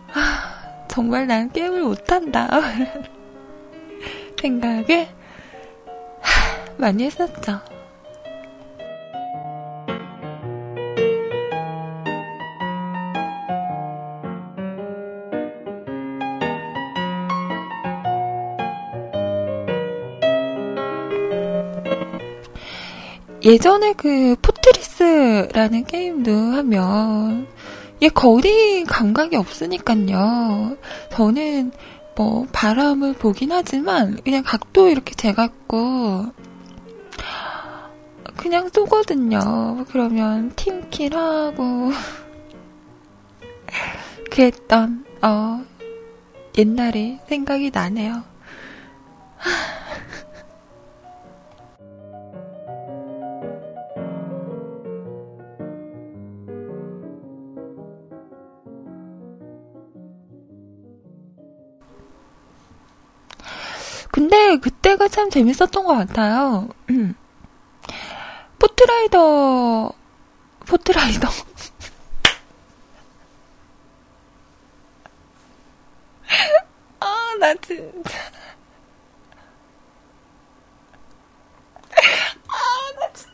[0.90, 2.48] 정말 난 게임을 못한다.
[4.40, 5.06] 생각을
[6.76, 7.60] 많이 했었죠.
[23.42, 27.46] 예전에 그 포트리스라는 게임도 하면
[28.02, 30.76] 얘 거리 감각이 없으니까요.
[31.10, 31.72] 저는
[32.16, 36.26] 뭐 바람을 보긴 하지만 그냥 각도 이렇게 재갖고
[38.36, 39.84] 그냥 쏘거든요.
[39.90, 41.92] 그러면 팀킬하고
[44.30, 45.64] 그랬던 어
[46.56, 48.22] 옛날이 생각이 나네요.
[64.12, 66.68] 근데 그때가 참 재밌었던 것 같아요.
[68.58, 69.92] 포트라이더,
[70.66, 71.28] 포트라이더.
[77.00, 78.18] 아, 나 진짜.
[82.48, 83.30] 아, 나 진짜.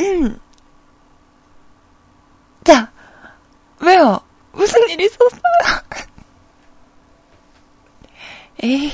[0.00, 0.38] 음.
[2.64, 2.90] 자,
[3.80, 4.20] 왜요?
[4.56, 5.42] 무슨 일이 있었어요?
[8.64, 8.90] 에이.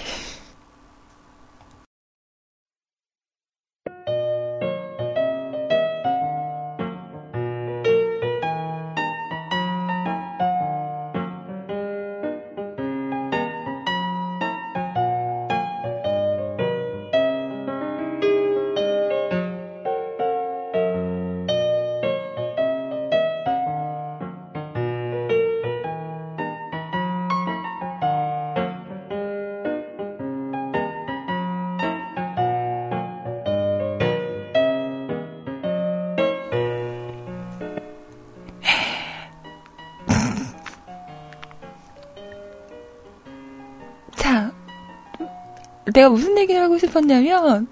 [45.92, 47.68] 내가 무슨 얘기를 하고 싶었냐면,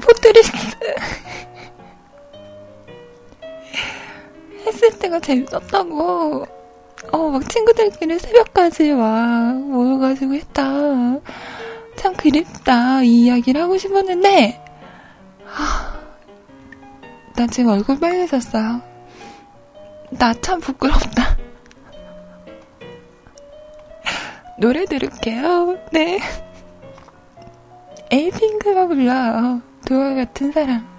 [0.00, 0.50] 포트리스
[4.66, 6.46] 했을 때가 재밌었다고.
[7.12, 10.64] 어, 막 친구들끼리 새벽까지 막 모여가지고 했다.
[11.96, 13.02] 참 그립다.
[13.02, 14.60] 이 이야기를 하고 싶었는데,
[15.44, 15.98] 하,
[17.34, 18.82] 나 지금 얼굴 빨개졌어요.
[20.10, 21.36] 나 참 부끄럽다.
[24.58, 25.76] 노래 들을게요.
[25.92, 26.18] 네.
[28.10, 29.60] 에이핑크가 불러요.
[29.86, 30.97] 도화 같은 사람.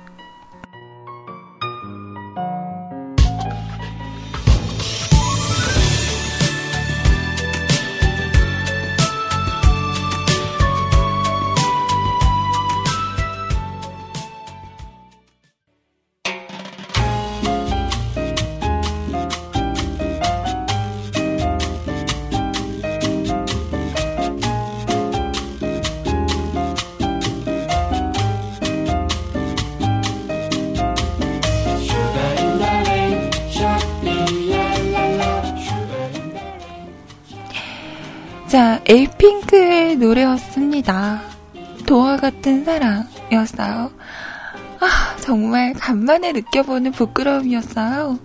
[46.09, 48.17] 간만에 느껴보는 부끄러움이었어요.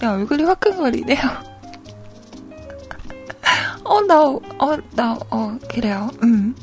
[0.00, 1.18] 내 얼굴이 화끈거리네요.
[3.84, 4.40] 어, 나, 어,
[4.94, 6.08] 나, 어, 그래요.
[6.22, 6.54] 음.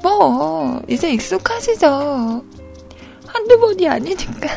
[0.00, 2.44] 뭐, 이제 익숙하시죠?
[3.26, 4.48] 한두 번이 아니니까.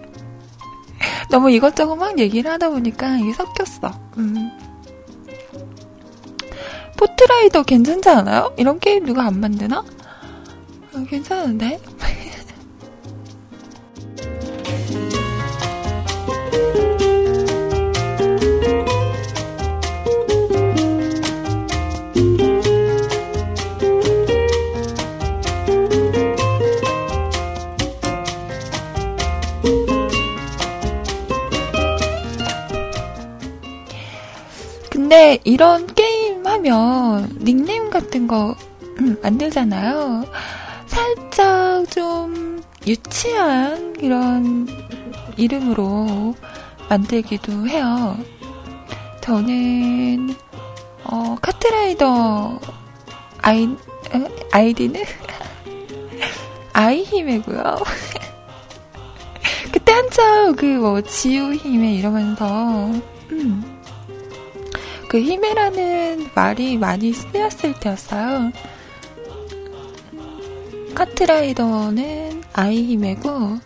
[1.30, 3.92] 너무 이것저것 막 얘기를 하다 보니까 이게 섞였어.
[4.16, 4.50] 음.
[6.96, 8.54] 포트라이더 괜찮지 않아요?
[8.56, 9.80] 이런 게임 누가 안 만드나?
[9.80, 11.78] 어, 괜찮은데?
[35.12, 38.56] 근데 이런 게임 하면 닉네임 같은 거
[38.98, 40.24] 음, 만들잖아요.
[40.86, 44.66] 살짝 좀 유치한 이런
[45.36, 46.34] 이름으로
[46.88, 48.16] 만들기도 해요.
[49.20, 50.34] 저는
[51.04, 52.58] 어, 카트라이더
[53.42, 54.24] 아이 어?
[54.50, 55.02] 아이디는
[56.72, 57.62] 아이힘이고요.
[59.70, 62.86] 그때 한참 그 뭐 지우힘에 이러면서
[63.30, 63.81] 음.
[65.12, 68.50] 그 히메라는 말이 많이 쓰였을 때였어요.
[70.94, 73.58] 카트라이더는 아이 힘메고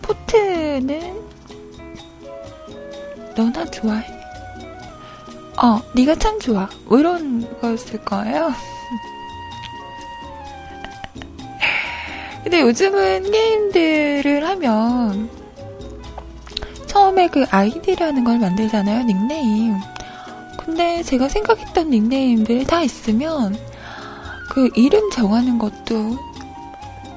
[0.00, 1.20] 포트는
[3.36, 4.06] 너나 좋아해.
[5.60, 6.70] 어, 네가 참 좋아.
[6.84, 8.54] 뭐 이런 거였을 거예요.
[12.44, 15.28] 근데 요즘은 게임들을 하면
[16.86, 19.91] 처음에 그 아이디라는 걸 만들잖아요, 닉네임.
[20.64, 23.56] 근데 제가 생각했던 닉네임들 다 있으면
[24.50, 26.16] 그 이름 정하는 것도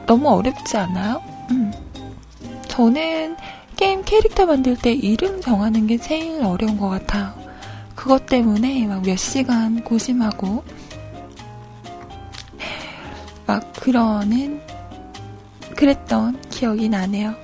[0.05, 1.21] 너무 어렵지 않아요?
[1.51, 1.71] 음.
[2.67, 3.35] 저는
[3.75, 7.33] 게임 캐릭터 만들 때 이름 정하는 게 제일 어려운 것 같아요.
[7.95, 10.63] 그것 때문에 막 몇 시간 고심하고
[13.45, 14.61] 막 그러는
[15.75, 17.35] 그랬던 기억이 나네요.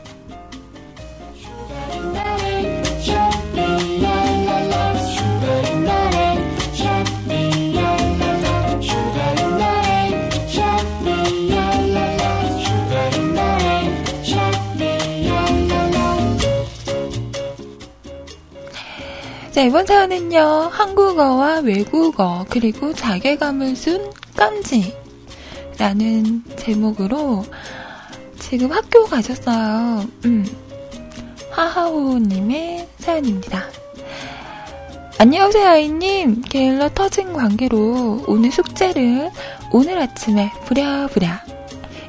[19.52, 24.96] 자, 이번 사연은요, 한국어와 외국어, 그리고 자괴감을 준 깜지.
[25.78, 27.44] 라는 제목으로
[28.40, 30.06] 지금 학교 가셨어요.
[30.24, 30.46] 음.
[31.50, 33.66] 하하호님의 사연입니다.
[35.18, 36.44] 안녕하세요, 아이님.
[36.44, 39.32] 게일러 터진 관계로 오늘 숙제를
[39.74, 41.44] 오늘 아침에 부랴부랴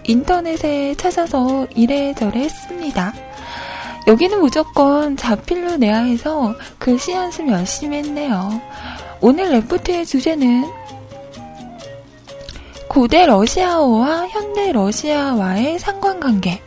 [0.05, 3.13] 인터넷에 찾아서 이래저래 했습니다.
[4.07, 8.61] 여기는 무조건 자필로 내야 해서 글씨 연습 열심히 했네요.
[9.21, 10.65] 오늘 레포트의 주제는
[12.89, 16.61] 고대 러시아어와 현대 러시아와의 상관관계.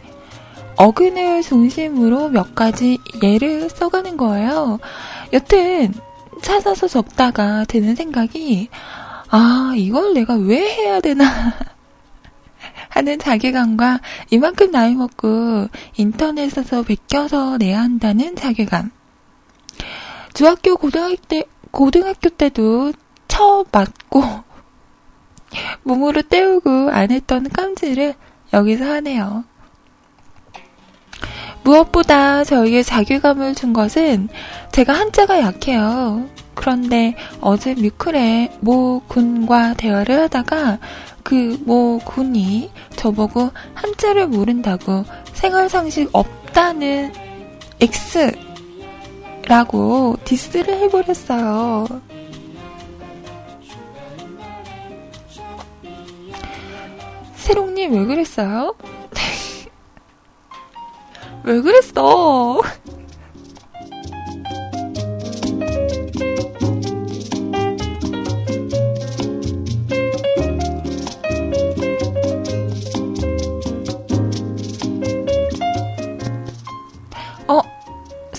[0.78, 4.80] 어근을 중심으로 몇 가지 예를 써가는 거예요.
[5.34, 5.94] 여튼
[6.42, 8.70] 찾아서 적다가 드는 생각이
[9.30, 11.26] 아 이걸 내가 왜 해야 되나
[12.96, 14.00] 하는 자괴감과
[14.32, 15.68] 이만큼 나이 먹고
[15.98, 18.89] 인터넷에서 베껴서 내야 한다는 자괴감.
[20.34, 22.93] 중학교 고등학교 때, 고등학교 때도
[23.28, 24.24] 쳐 맞고
[25.84, 28.14] 몸으로 때우고 안 했던 깜지를
[28.54, 29.43] 여기서 하네요.
[31.64, 34.30] 무엇보다 저에게 자괴감을 준 것은
[34.72, 36.30] 제가 한자가 약해요.
[36.54, 40.80] 그런데 어제 뮤클의 모 군과 대화를 하다가
[41.26, 45.04] 그 뭐 군이 저보고 한자를 모른다고
[45.34, 47.12] 생활상식 없다는
[49.48, 51.88] X라고 디스를 해버렸어요.
[57.36, 58.76] 세롱님 왜 그랬어요?
[61.44, 62.62] 왜 그랬어?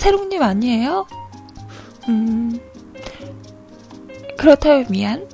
[0.07, 1.05] 새롱님 아니에요?
[2.09, 2.61] 음,
[4.39, 5.27] 그렇다면 미안.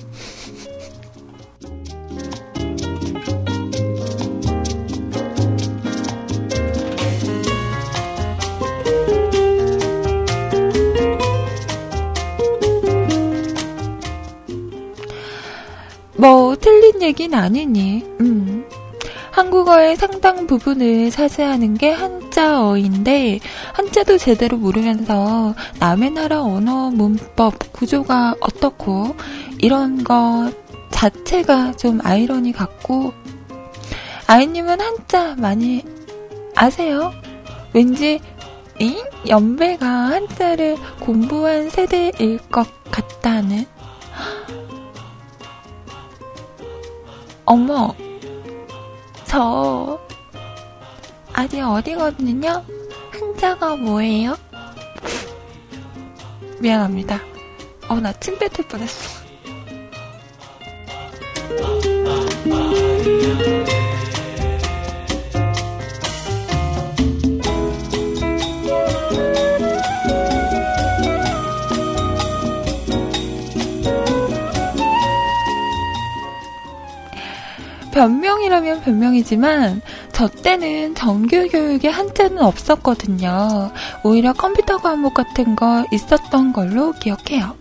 [16.17, 18.52] 뭐, 틀린 얘기는 아니니, 음.
[19.33, 23.41] 한국어의 상당 부분을 차지하는 게 한자어인데
[23.73, 29.17] 한자도 제대로 모르면서 남의 나라 언어 문법 구조가 어떻고
[29.59, 30.53] 이런 것
[30.91, 33.15] 자체가 좀 아이러니 같고
[34.27, 35.83] 아이님은 한자 많이
[36.55, 37.13] 아세요?
[37.73, 38.21] 왠지
[38.79, 43.65] 이 연배가 한자를 공부한 세대일 것 같다는?
[47.47, 47.95] 어머
[49.33, 49.99] 저
[51.33, 52.63] 아직 어디거든요?
[53.11, 54.37] 한자가 뭐예요?
[56.61, 57.19] 미안합니다.
[57.89, 59.23] 어, 나 침 뱉을 뻔했어.
[77.93, 79.83] 변명이라면 변명이지만
[80.13, 83.71] 저 때는 정규 교육에 한자는 없었거든요.
[84.03, 87.55] 오히려 컴퓨터 과목 같은 거 있었던 걸로 기억해요.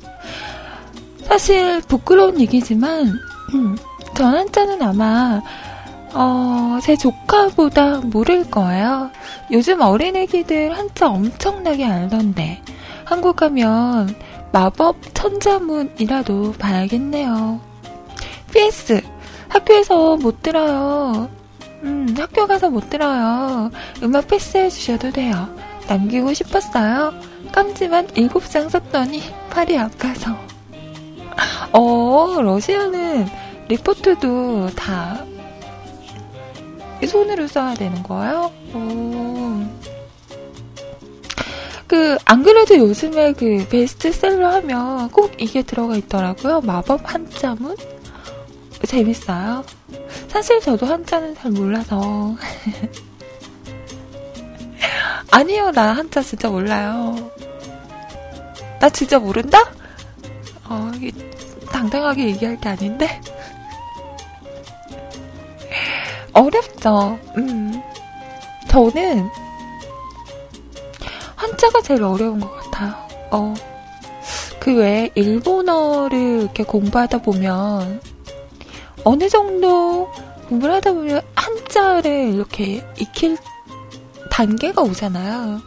[1.23, 3.13] 사실 부끄러운 얘기지만
[3.53, 3.77] 음,
[4.15, 5.41] 전 한자는 아마
[6.13, 9.11] 어, 제 조카보다 모를 거예요.
[9.51, 12.61] 요즘 어린애기들 한자 엄청나게 알던데
[13.05, 14.15] 한국 가면
[14.51, 17.59] 마법 천자문이라도 봐야겠네요.
[18.53, 19.01] PS
[19.52, 21.30] 학교에서 못 들어요.
[21.84, 23.70] 음, 학교 가서 못 들어요.
[24.02, 25.49] 음악 패스해 주셔도 돼요.
[25.88, 27.14] 남기고 싶었어요.
[27.52, 30.38] 깜지만 7장 썼더니 팔이 아파서.
[31.74, 33.28] 어, 러시아는
[33.68, 35.26] 리포트도 다
[37.06, 38.52] 손으로 써야 되는 거예요?
[38.74, 39.66] 오.
[41.88, 46.62] 그, 안 그래도 요즘에 그 베스트셀러 하면 꼭 이게 들어가 있더라고요.
[46.62, 47.76] 마법 한자문?
[48.88, 49.63] 재밌어요.
[50.27, 52.36] 사실 저도 한자는 잘 몰라서.
[55.32, 57.32] 아니요, 나 한자 진짜 몰라요.
[58.79, 59.59] 나 진짜 모른다?
[60.65, 60.91] 어,
[61.71, 63.21] 당당하게 얘기할 게 아닌데?
[66.34, 67.19] 어렵죠.
[67.38, 67.82] 음.
[68.67, 69.29] 저는
[71.36, 72.95] 한자가 제일 어려운 것 같아요.
[73.32, 73.53] 어.
[74.59, 77.99] 그 외에 일본어를 이렇게 공부하다 보면
[79.04, 80.12] 어느 정도
[80.47, 83.38] 공부를 하다 보면 한자를 이렇게 익힐
[84.30, 85.62] 단계가 오잖아요.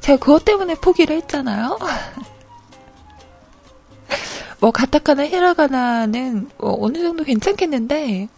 [0.00, 1.78] 제가 그것 때문에 포기를 했잖아요.
[4.60, 8.28] 뭐 가타카나 히라가나는 뭐 어느 정도 괜찮겠는데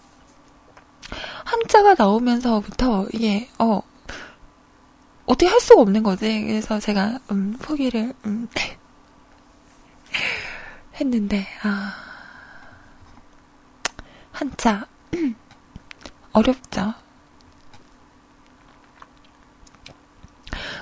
[1.45, 3.83] 한자가 나오면서부터 이게 어
[5.27, 6.45] 어떻게 할 수가 없는 거지.
[6.45, 8.49] 그래서 제가 음, 포기를 음,
[11.01, 12.08] 했는데 아
[14.39, 14.87] 한자
[16.33, 16.95] 어렵죠.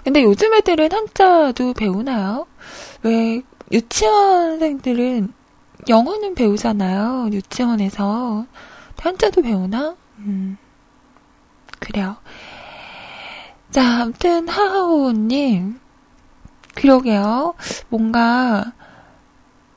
[0.05, 2.47] 근데 요즘 애들은 한자도 배우나요?
[3.03, 3.43] 왜
[3.73, 5.33] 유치원생들은
[5.89, 7.31] 영어는 배우잖아요.
[7.33, 8.47] 유치원에서
[9.01, 9.97] 한자도 배우나?
[10.19, 10.59] 음,
[11.81, 12.17] 그래요.
[13.71, 15.81] 자, 아무튼 하하오님,
[16.75, 17.55] 그러게요.
[17.89, 18.73] 뭔가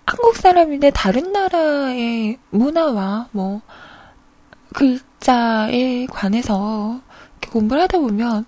[0.10, 3.62] 한국 사람인데 다른 나라의 문화와 뭐
[4.74, 6.99] 글자에 관해서
[7.51, 8.45] 공부를 하다 보면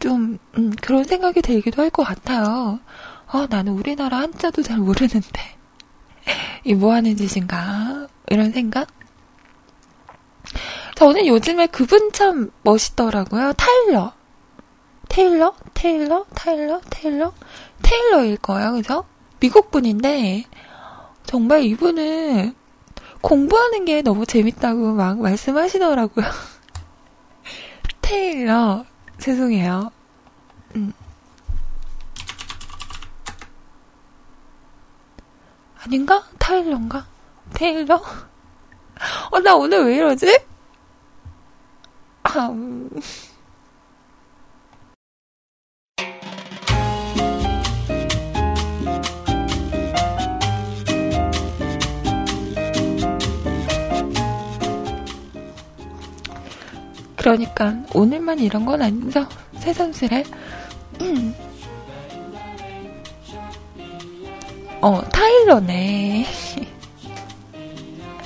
[0.00, 2.80] 좀 음, 그런 생각이 들기도 할 것 같아요.
[3.26, 5.40] 아, 나는 우리나라 한자도 잘 모르는데
[6.64, 8.88] 이 뭐 하는 짓인가 이런 생각?
[10.96, 13.52] 저는 요즘에 그분 참 멋있더라고요.
[13.54, 14.12] 타일러.
[15.08, 15.54] 테일러?
[15.74, 16.24] 테일러?
[16.34, 16.80] 타일러?
[16.90, 17.32] 테일러?
[17.82, 18.72] 테일러일 거예요.
[18.72, 19.04] 그죠?
[19.40, 20.44] 미국 분인데,
[21.34, 22.54] 정말 이분은
[23.20, 26.24] 공부하는 게 너무 재밌다고 막 말씀하시더라고요.
[28.00, 28.84] 테일러.
[29.18, 29.90] 죄송해요.
[30.76, 30.92] 음.
[35.84, 36.22] 아닌가?
[36.38, 37.04] 타일러인가?
[37.52, 37.96] 테일러?
[39.32, 40.38] 어, 나 오늘 왜 이러지?
[42.22, 42.88] 아, 음.
[57.24, 59.26] 그러니까 오늘만 이런 건 아니죠.
[59.56, 60.24] 새삼스레.
[61.00, 61.34] 음.
[64.82, 66.26] 어, 타일러네.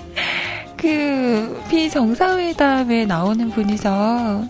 [0.76, 4.48] 그, 비정상회담에 나오는 분이죠.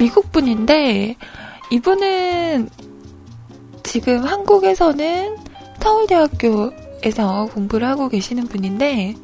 [0.00, 1.14] 미국 분인데,
[1.70, 2.70] 이분은
[3.84, 5.36] 지금 한국에서는
[5.80, 9.14] 서울대학교에서 공부를 하고 계시는 분인데,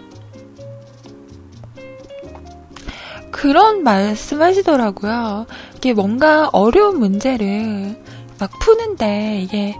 [3.36, 5.46] 그런 말씀 하시더라고요.
[5.76, 8.02] 이게 뭔가 어려운 문제를
[8.38, 9.76] 막 푸는데 이게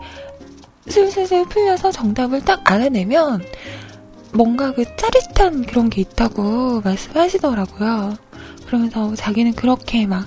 [0.86, 3.42] 슬슬슬 풀려서 정답을 딱 알아내면
[4.34, 8.16] 뭔가 그 짜릿한 그런 게 있다고 말씀하시더라고요.
[8.66, 10.26] 그러면서 자기는 그렇게 막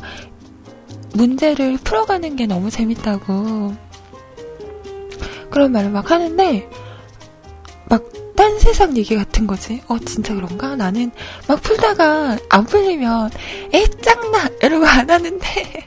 [1.14, 3.76] 문제를 풀어가는 게 너무 재밌다고
[5.52, 6.68] 그런 말을 막 하는데
[7.90, 8.04] 막
[8.40, 9.82] 딴 세상 얘기 같은 거지.
[9.90, 10.78] 어, 진짜 그런가?
[10.78, 11.12] 나는
[11.46, 13.32] 막 풀다가 안 풀리면,
[13.74, 14.48] 에, 짱나!
[14.64, 15.46] 이러고 안 하는데.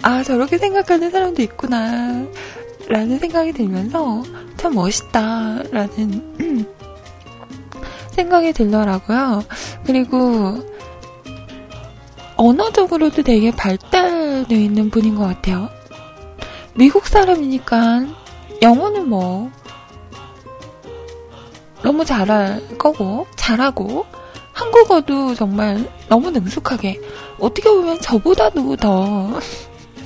[0.00, 2.24] 아, 저렇게 생각하는 사람도 있구나.
[2.88, 4.22] 라는 생각이 들면서
[4.56, 5.64] 참 멋있다.
[5.70, 6.34] 라는
[8.16, 9.44] 생각이 들더라고요.
[9.84, 10.66] 그리고
[12.36, 15.81] 언어적으로도 되게 발달되어 있는 분인 것 같아요.
[16.74, 18.06] 미국 사람이니까
[18.62, 19.50] 영어는 뭐
[21.82, 24.06] 너무 잘할 거고 잘하고
[24.52, 27.00] 한국어도 정말 너무 능숙하게
[27.38, 29.40] 어떻게 보면 저보다도 더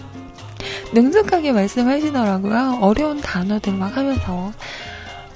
[0.93, 2.79] 능숙하게 말씀하시더라고요.
[2.81, 4.53] 어려운 단어들 막 하면서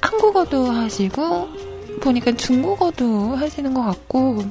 [0.00, 1.48] 한국어도 하시고
[2.00, 4.44] 보니까 중국어도 하시는 것 같고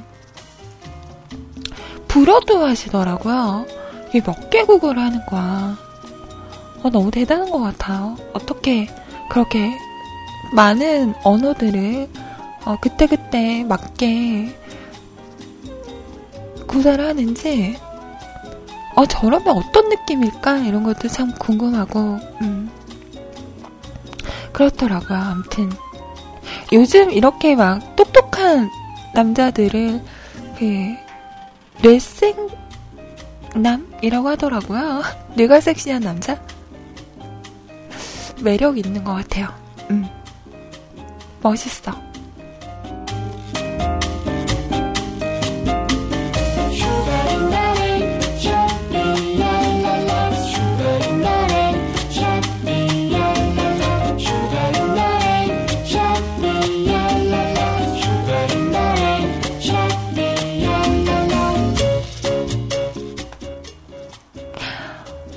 [2.06, 3.66] 불어도 하시더라고요.
[4.10, 5.89] 이게 몇 개국어를 하는 거야.
[6.82, 8.16] 어, 너무 대단한 것 같아요.
[8.32, 8.88] 어떻게
[9.28, 9.76] 그렇게
[10.54, 12.08] 많은 언어들을
[12.64, 14.56] 어, 그때그때 맞게
[16.66, 17.76] 구사를 하는지
[19.00, 20.58] 어, 저러면 어떤 느낌일까?
[20.58, 22.70] 이런 것도 참 궁금하고, 음.
[24.52, 25.70] 그렇더라고요, 아무튼.
[26.72, 28.68] 요즘 이렇게 막 똑똑한
[29.14, 30.02] 남자들을
[30.58, 30.94] 그
[31.82, 35.02] 뇌생남이라고 하더라고요.
[35.36, 36.38] 뇌가 섹시한 남자?
[38.42, 39.48] 매력 있는 것 같아요.
[39.90, 40.06] 음.
[41.42, 41.92] 멋있어.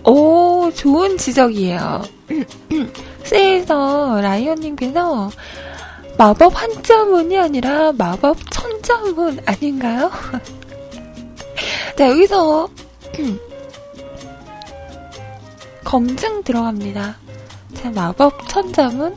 [0.05, 2.03] 오, 좋은 지적이에요.
[3.23, 5.31] 세에서 라이언님께서
[6.17, 10.11] 마법 한자문이 아니라 마법 천자문 아닌가요?
[11.97, 12.67] 자, 여기서
[15.83, 17.17] 검증 들어갑니다.
[17.73, 19.15] 자, 마법 천자문.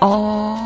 [0.00, 0.56] 어,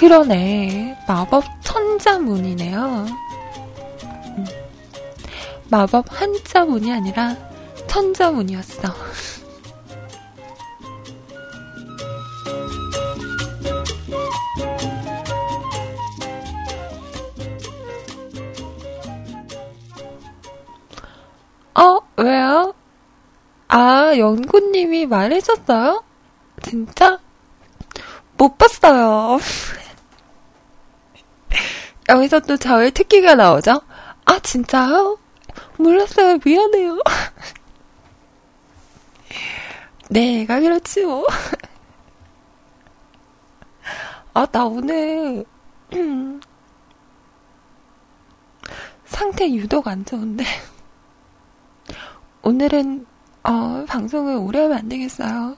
[0.00, 0.96] 그러네.
[1.06, 3.06] 마법 천자문이네요.
[4.38, 4.44] 음.
[5.68, 7.36] 마법 한자문이 아니라
[7.86, 8.94] 천자문이었어.
[21.74, 22.74] 어, 왜요?
[23.68, 26.02] 아, 연구님이 말해줬어요?
[26.62, 27.18] 진짜?
[28.38, 29.38] 못 봤어요.
[32.10, 33.80] 여기서 또 저의 특기가 나오죠?
[34.24, 35.16] 아, 진짜요?
[35.78, 36.38] 몰랐어요.
[36.44, 36.98] 미안해요.
[40.10, 41.24] 내가 그렇지 뭐.
[44.34, 45.44] 아, 나 오늘
[49.06, 50.44] 상태 유독 안 좋은데.
[52.42, 53.06] 오늘은
[53.44, 55.56] 어, 방송을 오래 하면 안 되겠어요.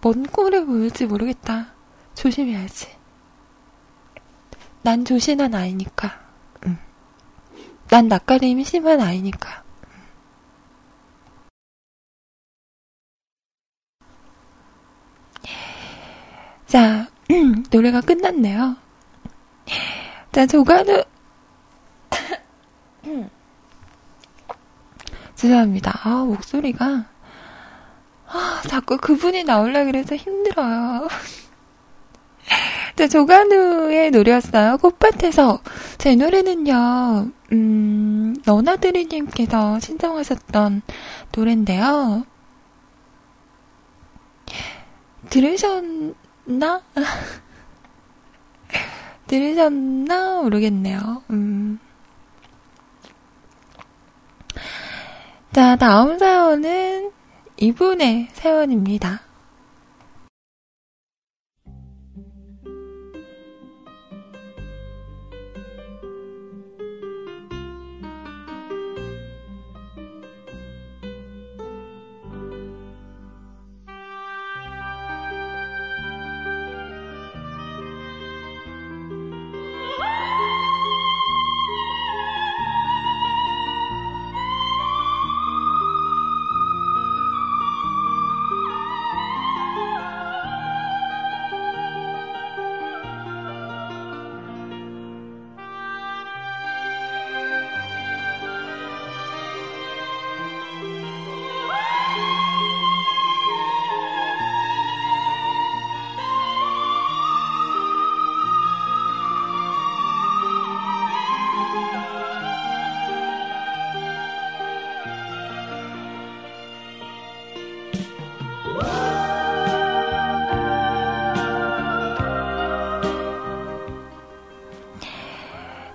[0.00, 1.74] 뭔 꼴을 보일지 모르겠다.
[2.14, 2.97] 조심해야지.
[4.82, 6.20] 난 조신한 아이니까.
[6.66, 6.78] 응.
[7.88, 9.64] 난 낯가림이 심한 아이니까.
[16.66, 17.08] 자,
[17.70, 18.76] 노래가 끝났네요.
[20.32, 21.02] 자, 조가는,
[25.34, 26.00] 죄송합니다.
[26.04, 27.06] 아, 목소리가,
[28.26, 31.08] 아, 자꾸 그분이 나올라 그래서 힘들어요.
[32.98, 34.78] 자, 조간우의 노래였어요.
[34.78, 35.60] 꽃밭에서.
[35.98, 40.82] 제 노래는요, 음, 너나드리님께서 신청하셨던
[41.32, 42.24] 노래인데요.
[45.30, 46.82] 들으셨나?
[49.28, 50.42] 들으셨나?
[50.42, 51.22] 모르겠네요.
[51.30, 51.78] 음.
[55.52, 57.12] 자, 다음 사연은
[57.58, 59.27] 이분의 사연입니다.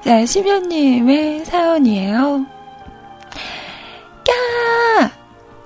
[0.03, 2.45] 자, 심연님의 사연이에요.
[4.25, 5.11] 까!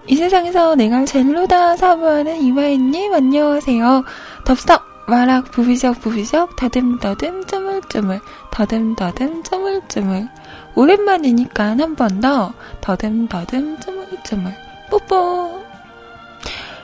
[0.05, 4.03] 이 세상에서 내가 젤로다 사부하는 이마희님, 안녕하세요.
[4.45, 8.19] 덥석, 와락, 부비적, 부비적, 더듬더듬, 쪼물쪼물,
[8.51, 10.29] 더듬더듬, 쪼물쪼물.
[10.75, 14.53] 오랜만이니까 한 번 더, 더듬더듬, 쪼물쪼물,
[14.91, 15.63] 뽀뽀.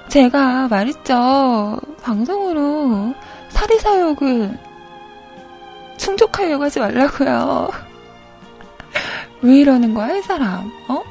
[0.09, 1.79] 제가 말했죠.
[2.01, 3.13] 방송으로
[3.49, 4.57] 사리사욕을
[6.03, 7.69] 충족하려고 하지 말라고요.
[9.41, 10.69] 왜 이러는 거야, 이 사람?
[10.89, 11.01] 어?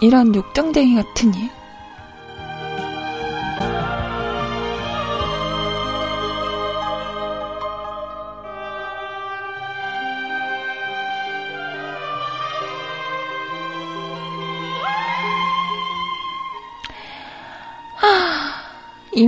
[0.00, 1.50] 이런 욕정쟁이 같으니.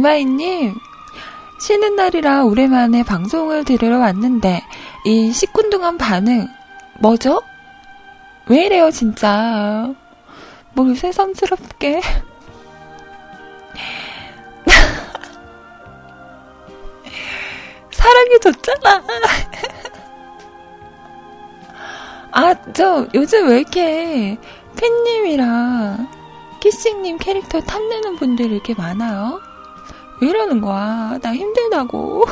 [0.01, 0.74] 이마이님,
[1.61, 4.62] 쉬는 날이라 오랜만에 방송을 들으러 왔는데,
[5.05, 6.48] 이 시큰둥한 반응,
[7.01, 7.42] 뭐죠?
[8.46, 9.92] 왜 이래요, 진짜.
[10.72, 12.01] 뭘 새삼스럽게.
[17.92, 19.05] 사랑해줬잖아.
[22.32, 24.38] 아, 저 요즘 왜 이렇게
[24.78, 26.09] 팬님이랑
[26.61, 29.49] 키싱님 캐릭터 탐내는 분들이 이렇게 많아요?
[30.20, 31.18] 왜 이러는 거야?
[31.22, 32.24] 나 힘들다고.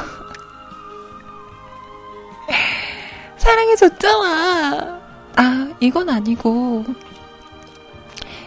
[3.36, 5.01] 사랑해줬잖아.
[5.36, 6.84] 아, 이건 아니고.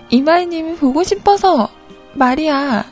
[0.10, 1.70] 이마이님이 보고 싶어서
[2.14, 2.86] 말이야.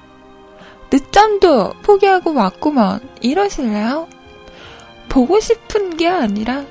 [0.92, 3.00] 늦잠도 포기하고 왔구먼.
[3.22, 4.08] 이러실래요?
[5.10, 6.64] 보고 싶은 게 아니라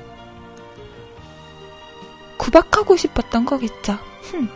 [2.37, 3.97] 구박하고 싶었던 거겠죠.
[4.23, 4.49] 흠.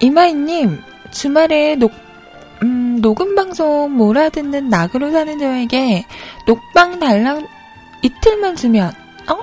[0.00, 1.92] 이마이님, 주말에 녹,
[2.62, 6.04] 음, 녹음 방송 몰아듣는 낙으로 사는 저에게
[6.46, 7.46] 녹방 달랑
[8.02, 8.92] 이틀만 주면,
[9.28, 9.38] 어?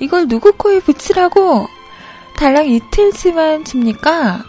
[0.00, 1.68] 이걸 누구 코에 붙이라고?
[2.36, 4.42] 달랑 이틀치만 줍니까?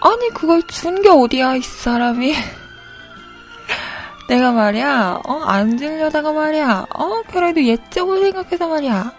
[0.00, 2.34] 아니, 그걸 준 게 어디야, 이 사람이.
[4.28, 9.12] 내가 말이야, 어, 안 주려다가 말이야, 어, 그래도 예적으로 생각해서 말이야.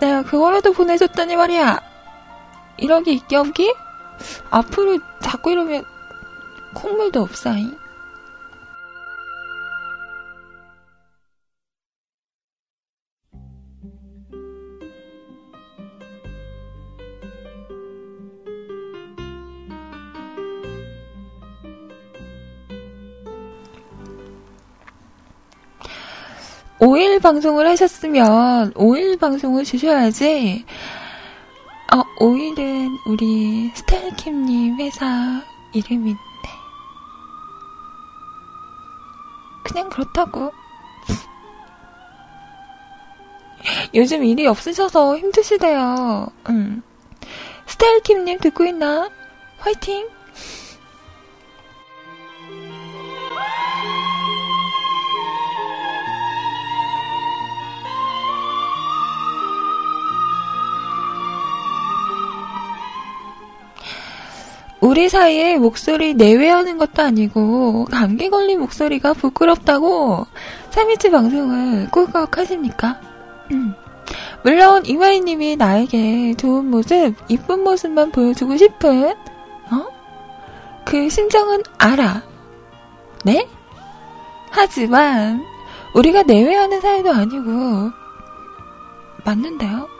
[0.00, 1.80] 내가 그거라도 보내줬더니 말이야.
[2.76, 3.72] 이러기 있겨기?
[4.50, 5.84] 앞으로 자꾸 이러면
[6.74, 7.82] 콧물도 없사잉.
[26.84, 30.64] 오일 방송을 하셨으면 오일 방송을 주셔야지.
[31.94, 35.42] 어, 오일은 우리 스텔킴님 회사
[35.74, 36.18] 이름인데.
[39.62, 40.50] 그냥 그렇다고.
[43.94, 46.28] 요즘 일이 없으셔서 힘드시대요.
[46.48, 46.82] 응.
[47.66, 49.10] 스텔킴님 듣고 있나?
[49.58, 50.08] 화이팅!
[64.82, 70.26] 우리 사이에 목소리 내외하는 것도 아니고 감기 걸린 목소리가 부끄럽다고
[70.72, 73.00] 3일째 방송을 꿀꺽 하십니까?
[73.52, 73.74] 음.
[74.42, 79.10] 물론 이마이님이 나에게 좋은 모습, 이쁜 모습만 보여주고 싶은
[79.70, 79.86] 어?
[80.84, 82.22] 그 심정은 알아.
[83.24, 83.48] 네?
[84.50, 85.44] 하지만
[85.94, 87.92] 우리가 내외하는 사이도 아니고
[89.24, 89.91] 맞는데요?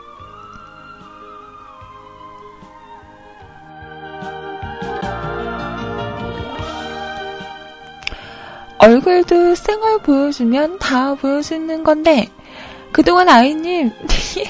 [8.83, 12.27] 얼굴도 생얼 보여주면 다 보여주는 건데,
[12.91, 13.91] 그동안 아이님,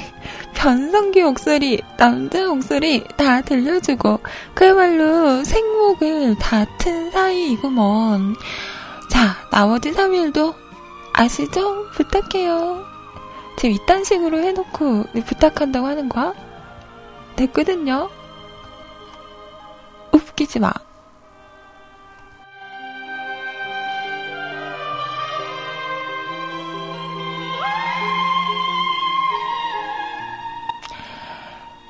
[0.57, 4.21] 변성기 목소리, 남자 목소리 다 들려주고,
[4.55, 8.35] 그야말로 생목을 다 튼 사이이구먼.
[9.07, 10.55] 자, 나머지 3일도
[11.13, 11.91] 아시죠?
[11.91, 12.83] 부탁해요.
[13.59, 16.33] 지금 이딴 식으로 해놓고 부탁한다고 하는 거야?
[17.35, 18.09] 됐거든요?
[20.11, 20.73] 웃기지 마.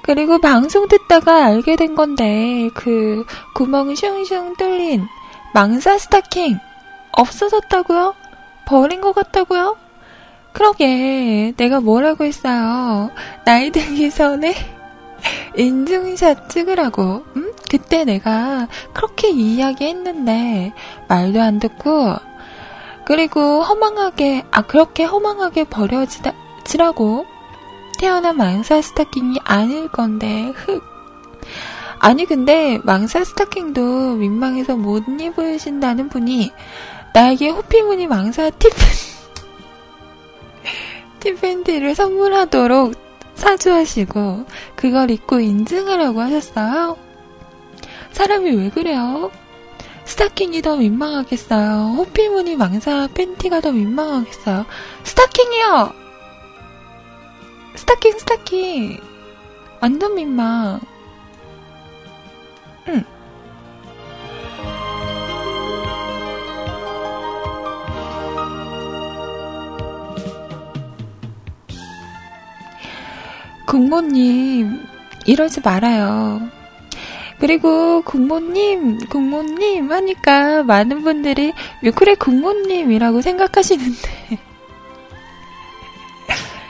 [0.03, 3.25] 그리고 방송 듣다가 알게 된 건데, 그
[3.55, 5.07] 구멍 슝슝 뚫린
[5.53, 6.59] 망사 스타킹
[7.13, 8.13] 없어졌다고요?
[8.65, 9.77] 버린 것 같다고요?
[10.51, 13.11] 그러게, 내가 뭐라고 했어요.
[13.45, 14.53] 나이 들기 전에
[15.55, 17.53] 인증샷 찍으라고, 음?
[17.69, 20.73] 그때 내가 그렇게 이야기 했는데,
[21.07, 22.15] 말도 안 듣고,
[23.05, 27.25] 그리고 허망하게, 아, 그렇게 허망하게 버려지라고
[28.03, 30.83] 태어난 망사 스타킹이 아닐 건데, 흑.
[31.99, 36.51] 아니, 근데 망사 스타킹도 민망해서 못 입으신다는 분이
[37.13, 38.73] 나에게 호피무늬 망사 팁,
[41.21, 42.93] 팁팬티를 선물하도록
[43.35, 46.97] 사주하시고, 그걸 입고 인증하라고 하셨어요?
[48.11, 49.31] 사람이 왜 그래요?
[50.03, 51.93] 스타킹이 더 민망하겠어요?
[51.95, 54.65] 호피무늬 망사 팬티가 더 민망하겠어요?
[55.05, 56.02] 스타킹이요!
[57.83, 58.97] 스타킹, 스타킹.
[59.81, 60.79] 완전 민망.
[73.65, 74.85] 국모님,
[75.25, 76.39] 이러지 말아요.
[77.39, 81.51] 그리고 국모님, 국모님 하니까 많은 분들이
[81.83, 84.29] 뮤클의 국모님이라고 생각하시는데.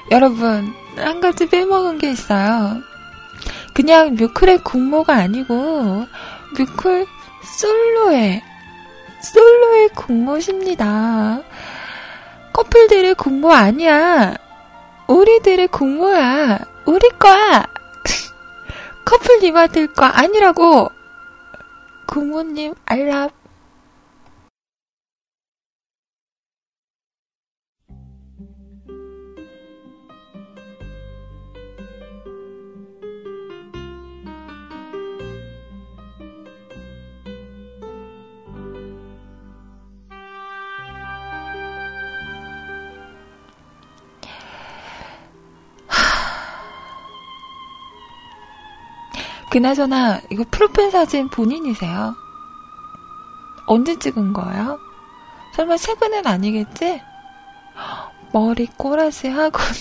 [0.10, 2.82] 여러분, 한 가지 빼먹은 게 있어요.
[3.74, 6.06] 그냥 뮤클의 국모가 아니고,
[6.58, 7.06] 뮤클
[7.60, 8.42] 솔로의,
[9.22, 11.42] 솔로의 국모십니다.
[12.54, 14.36] 커플들의 국모 아니야.
[15.08, 16.60] 우리들의 국모야.
[16.86, 17.66] 우리 거야.
[19.06, 20.92] 커플 님아들 거 아니라고.
[22.06, 23.43] 국모님 알랍.
[49.54, 52.16] 그나저나 이거 프로필 사진 본인이세요?
[53.68, 54.80] 언제 찍은 거예요?
[55.56, 57.00] 설마 최근엔 아니겠지?
[58.34, 59.72] 머리 꼬라지 하고는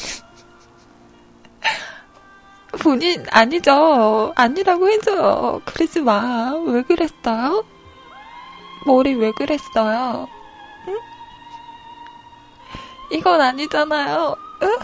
[2.83, 4.35] 본인 아니죠.
[4.37, 5.63] 아니라고 해줘요.
[5.65, 6.53] 그러지 마.
[6.67, 7.65] 왜 그랬어요?
[8.85, 10.29] 머리 왜 그랬어요?
[10.89, 10.99] 응?
[13.11, 14.37] 이건 아니잖아요.
[14.65, 14.79] 응?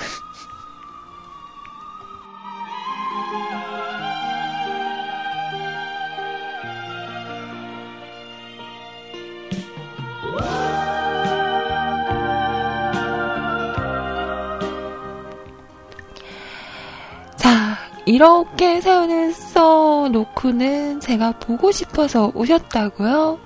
[18.09, 23.39] 이렇게 사연을 써놓고는 제가 보고 싶어서 오셨다고요?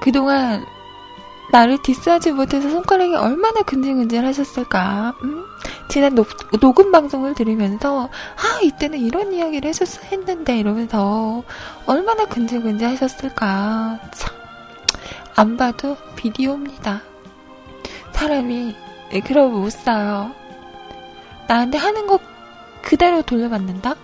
[0.00, 0.64] 그동안
[1.50, 5.14] 나를 디스하지 못해서 손가락이 얼마나 근질근질 하셨을까?
[5.24, 5.44] 음?
[5.88, 6.28] 지난 녹,
[6.60, 11.42] 녹음 방송을 들으면서 아 이때는 이런 이야기를 해줬어 했는데 이러면서
[11.86, 13.98] 얼마나 근질근질 하셨을까?
[14.12, 14.32] 참,
[15.34, 17.02] 안 봐도 비디오입니다.
[18.12, 18.76] 사람이
[19.24, 20.30] 그러고 못 살아요.
[21.48, 22.20] 나한테 하는 거
[22.88, 23.96] 그대로 돌려받는다?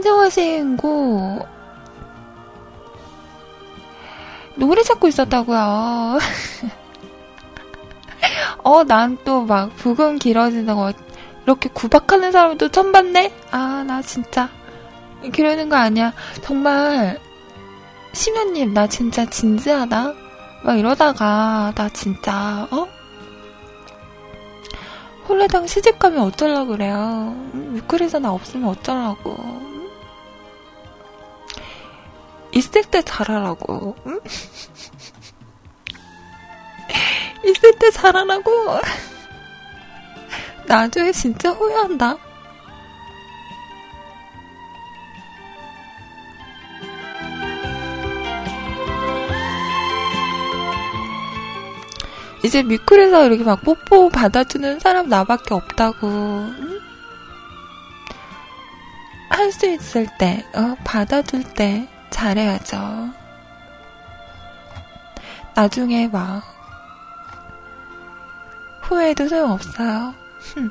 [0.00, 1.46] 신청하신 곡.
[4.56, 6.18] 노래 찾고 있었다고요.
[8.64, 10.92] 어, 난 또 막 부금 거
[11.44, 13.32] 이렇게 구박하는 사람을 또 처음 봤네?
[13.52, 14.50] 아, 나 진짜.
[15.32, 16.12] 그러는 거 아니야.
[16.42, 17.18] 정말,
[18.12, 20.12] 심연님, 나 진짜 진지하다?
[20.62, 22.86] 막 이러다가, 나 진짜, 어?
[25.28, 27.34] 홀레당 시집 가면 어쩌려고 그래요.
[27.54, 29.65] 음, 뮤클에서 나 없으면 어쩌라고.
[32.56, 32.58] 음?
[32.58, 33.94] 있을 때 잘하라고.
[34.06, 34.20] 응?
[37.44, 38.80] 있을 때 잘하라고.
[40.66, 42.16] 나중에 진짜 후회한다.
[52.44, 56.06] 이제 뮤클에서 이렇게 막 뽀뽀 받아주는 사람 나밖에 없다고.
[56.06, 56.80] 응?
[59.28, 63.10] 할수 있을 때, 어, 받아줄 때 잘해야죠.
[65.54, 66.42] 나중에 막
[68.82, 70.14] 후회해도 소용없어요.
[70.38, 70.70] 흠.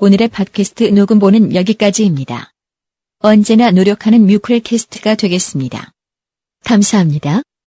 [0.00, 2.52] 오늘의 팟캐스트 녹음본은 여기까지입니다.
[3.20, 5.92] 언제나 노력하는 뮤클캐스트가 되겠습니다.
[6.64, 7.42] 감사합니다.